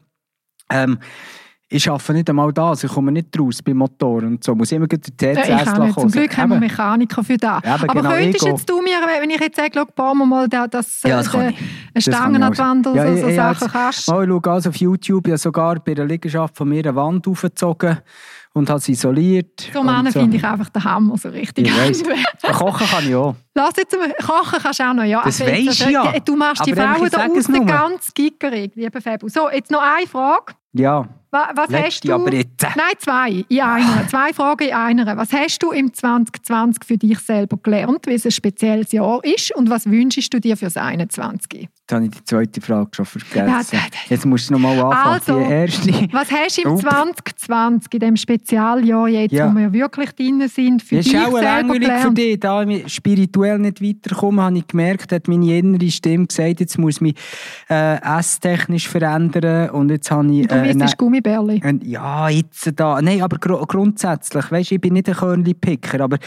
[0.69, 0.99] Ähm,
[1.73, 4.53] ich arbeite nicht einmal da, also ich komme nicht raus beim Motor und so.
[4.53, 5.99] Muss ich immer den TCS ja, ich nicht.
[5.99, 6.59] Zum Glück haben wir.
[6.59, 7.63] Mechaniker für das.
[7.63, 8.91] Eben, Aber genau, könntest jetzt du mir,
[9.21, 11.53] wenn ich jetzt sage, bauen wir mal da, das, Ja, das äh, eine
[11.93, 14.07] Das kann Stangen an die Wand oder Ja, so, so ich Sachen jetzt- kannst.
[14.09, 17.25] Mal, ich schaue also auf YouTube, habe sogar bei der Liegenschaft von mir eine Wand
[17.27, 17.99] aufgezogen
[18.53, 19.69] und habe sie isoliert.
[19.73, 21.71] So Männer finde ich einfach den Hammer, so richtig.
[22.51, 23.35] Kochen kann ich auch.
[23.55, 25.21] Lass jetzt mal, kochen kannst du auch noch, ja.
[25.23, 26.13] Das Also du ja.
[26.19, 27.65] Du machst die Aber einfach, Frauen da außen nur.
[27.65, 29.29] ganz gickerig, lieber Fabu.
[29.29, 30.53] So, jetzt noch eine Frage.
[30.73, 32.13] Ja, Was, was hast letzte du?
[32.15, 32.61] aber jetzt.
[32.61, 34.07] Nein, zwei in einer.
[34.09, 35.17] Zwei Fragen in einer.
[35.17, 39.53] Was hast du im 2020 für dich selber gelernt, wie es ein spezielles Jahr ist
[39.55, 41.69] und was wünschst du dir fürs 21?
[41.69, 43.47] Jetzt habe ich die zweite Frage schon vergessen.
[43.49, 45.13] Ja, da- da- Jetzt musst du nochmal anfangen.
[45.13, 46.07] Also, die erste.
[46.13, 46.81] Was hast du im Upp.
[46.81, 49.51] 2020, in dem Spezialjahr jetzt, Ja.
[49.51, 52.17] wo wir wirklich drin sind, für Das dich ist auch selber langweilig für gelernt?
[52.17, 52.39] dich.
[52.39, 56.95] Da ich spirituell nicht weiterkomme, habe ich gemerkt, hat meine innere Stimme gesagt, jetzt muss
[56.95, 57.15] ich mich
[57.69, 59.69] äh, esstechnisch verändern.
[59.71, 60.49] Und jetzt habe ich...
[60.63, 61.61] Du äh, Gummibärli.
[61.63, 63.01] Äh, Ja, jetzt da.
[63.01, 64.51] Nein, aber gru grundsätzlich.
[64.51, 66.17] Weißt, ich bin nicht ein Körnli-Picker, aber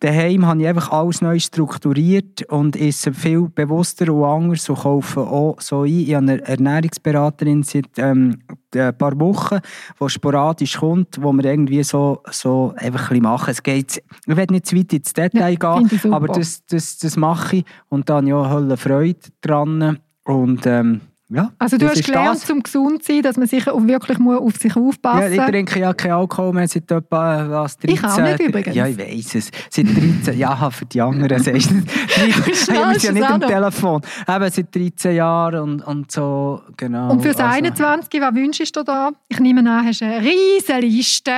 [0.00, 5.20] daheim habe ich einfach alles neu strukturiert und esse viel bewusster und anders und kaufe
[5.20, 5.88] auch so ein.
[5.88, 8.38] Ich habe eine Ernährungsberaterin seit ähm,
[8.74, 9.58] ein paar Wochen,
[10.00, 13.50] die sporadisch kommt, wo wir irgendwie so, so einfach ein machen.
[13.50, 17.16] Es geht, ich will nicht zu weit ins Detail Ja, gehen, aber das, das, das
[17.16, 19.98] mache ich und da habe ich auch Hölle Freude dran.
[20.24, 21.02] Und ähm,
[21.34, 22.46] ja, Also du hast gelernt, das.
[22.46, 25.48] zum gesund zu sein, dass man sich wirklich muss auf sich Ja, aufpassen ich muss.
[25.50, 27.94] trinke ja keinen Alkohol mehr seit etwa was, 13.
[27.94, 28.74] Ich auch nicht übrigens.
[28.76, 29.50] Ja, ich weiss es.
[29.70, 31.82] Seit 13 Ja, für die anderen sagst du.
[32.26, 33.40] Ich habe ist ja es nicht am.
[33.40, 34.00] Telefon.
[34.28, 37.10] Eben seit 13 Jahren und, und so, genau.
[37.10, 39.10] Und fürs Also, 21, was wünschst du da?
[39.28, 41.32] Ich nehme an, hast du eine riesige Liste.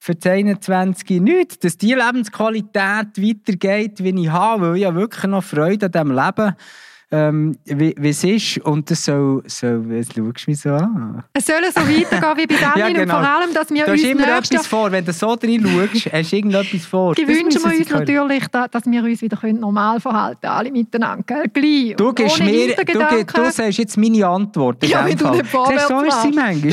[0.00, 1.58] Für das 21 nichts.
[1.58, 6.12] Dass die Lebensqualität weitergeht, wie ich habe, weil ich habe wirklich noch Freude an diesem
[6.12, 6.54] Leben,
[7.10, 8.58] ähm, wie, wie es ist.
[8.58, 11.24] Und das soll, soll was schaust du mich so an?
[11.32, 13.14] Es soll so weitergehen wie bei Daniel Ja, und genau.
[13.14, 14.92] vor allem, dass wir Du uns hast immer etwas vor.
[14.92, 17.14] Wenn du so drin schaust, hast du irgendetwas vor.
[17.14, 20.70] Die Das wünschen wir uns natürlich, da- dass wir uns wieder normal verhalten können, alle
[20.70, 21.22] miteinander.
[21.26, 21.48] Gell?
[21.52, 21.96] Gleich.
[21.96, 22.84] Du und gibst mir, du,
[23.24, 24.82] du sagst jetzt meine Antwort.
[24.84, 25.66] in Ja, dem du Fall.
[25.78, 26.72] Siehst du, So ist sie manchmal.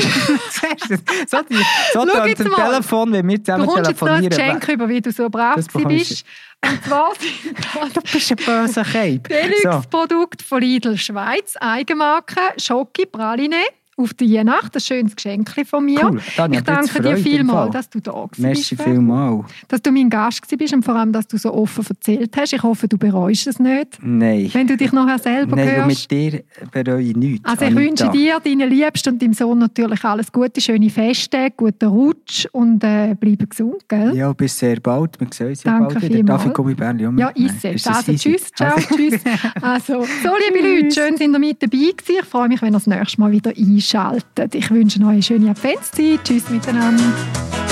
[0.88, 2.70] Du, so so Schau jetzt mal.
[2.70, 4.58] Telefon, wenn wir Du zusammen kommst jetzt noch ein telefonieren.
[4.60, 5.54] Geschenk über, wie du so brav
[5.88, 6.24] bist.
[6.64, 8.84] Und zwar sind das Du bist ein böser.
[8.84, 13.64] Deluxe-Produkt von Lidl Schweiz, Eigenmarke, Schoki Praline
[13.96, 16.04] auf die Weihnacht, ein schönes Geschenk von mir.
[16.04, 18.38] Cool, Tanja, ich danke dir vielmals, dass du da warst.
[18.38, 19.46] Merci vielmals.
[19.68, 22.52] Dass du mein Gast warst und vor allem, dass du so offen erzählt hast.
[22.52, 24.50] Ich hoffe, du bereust es nicht, Nein.
[24.52, 25.88] wenn du dich nachher selber Nein, hörst.
[25.88, 27.44] mit dir bereue ich nichts.
[27.48, 27.80] Also ich Anita.
[27.80, 32.84] wünsche dir, deinen Liebsten und deinem Sohn natürlich alles Gute, schöne Feste, guten Rutsch und
[32.84, 34.14] äh, bleibe gesund, gell?
[34.14, 35.18] Ja, bis sehr bald.
[35.18, 36.14] Wir sehen uns Danke bald wieder.
[36.14, 36.42] vielmals.
[36.42, 37.16] Darf ich Gummibärli um?
[37.18, 37.86] Ja, ist es.
[37.86, 39.20] Also tschüss, ciao, Also, tschüss.
[39.62, 42.18] Also, so liebe Leute, schön sind ihr mit dabei gewesen.
[42.20, 44.54] Ich freue mich, wenn ihr das nächste Mal wieder einschaltet.
[44.54, 46.24] Ich wünsche euch eine schöne Adventszeit.
[46.24, 47.65] Tschüss miteinander.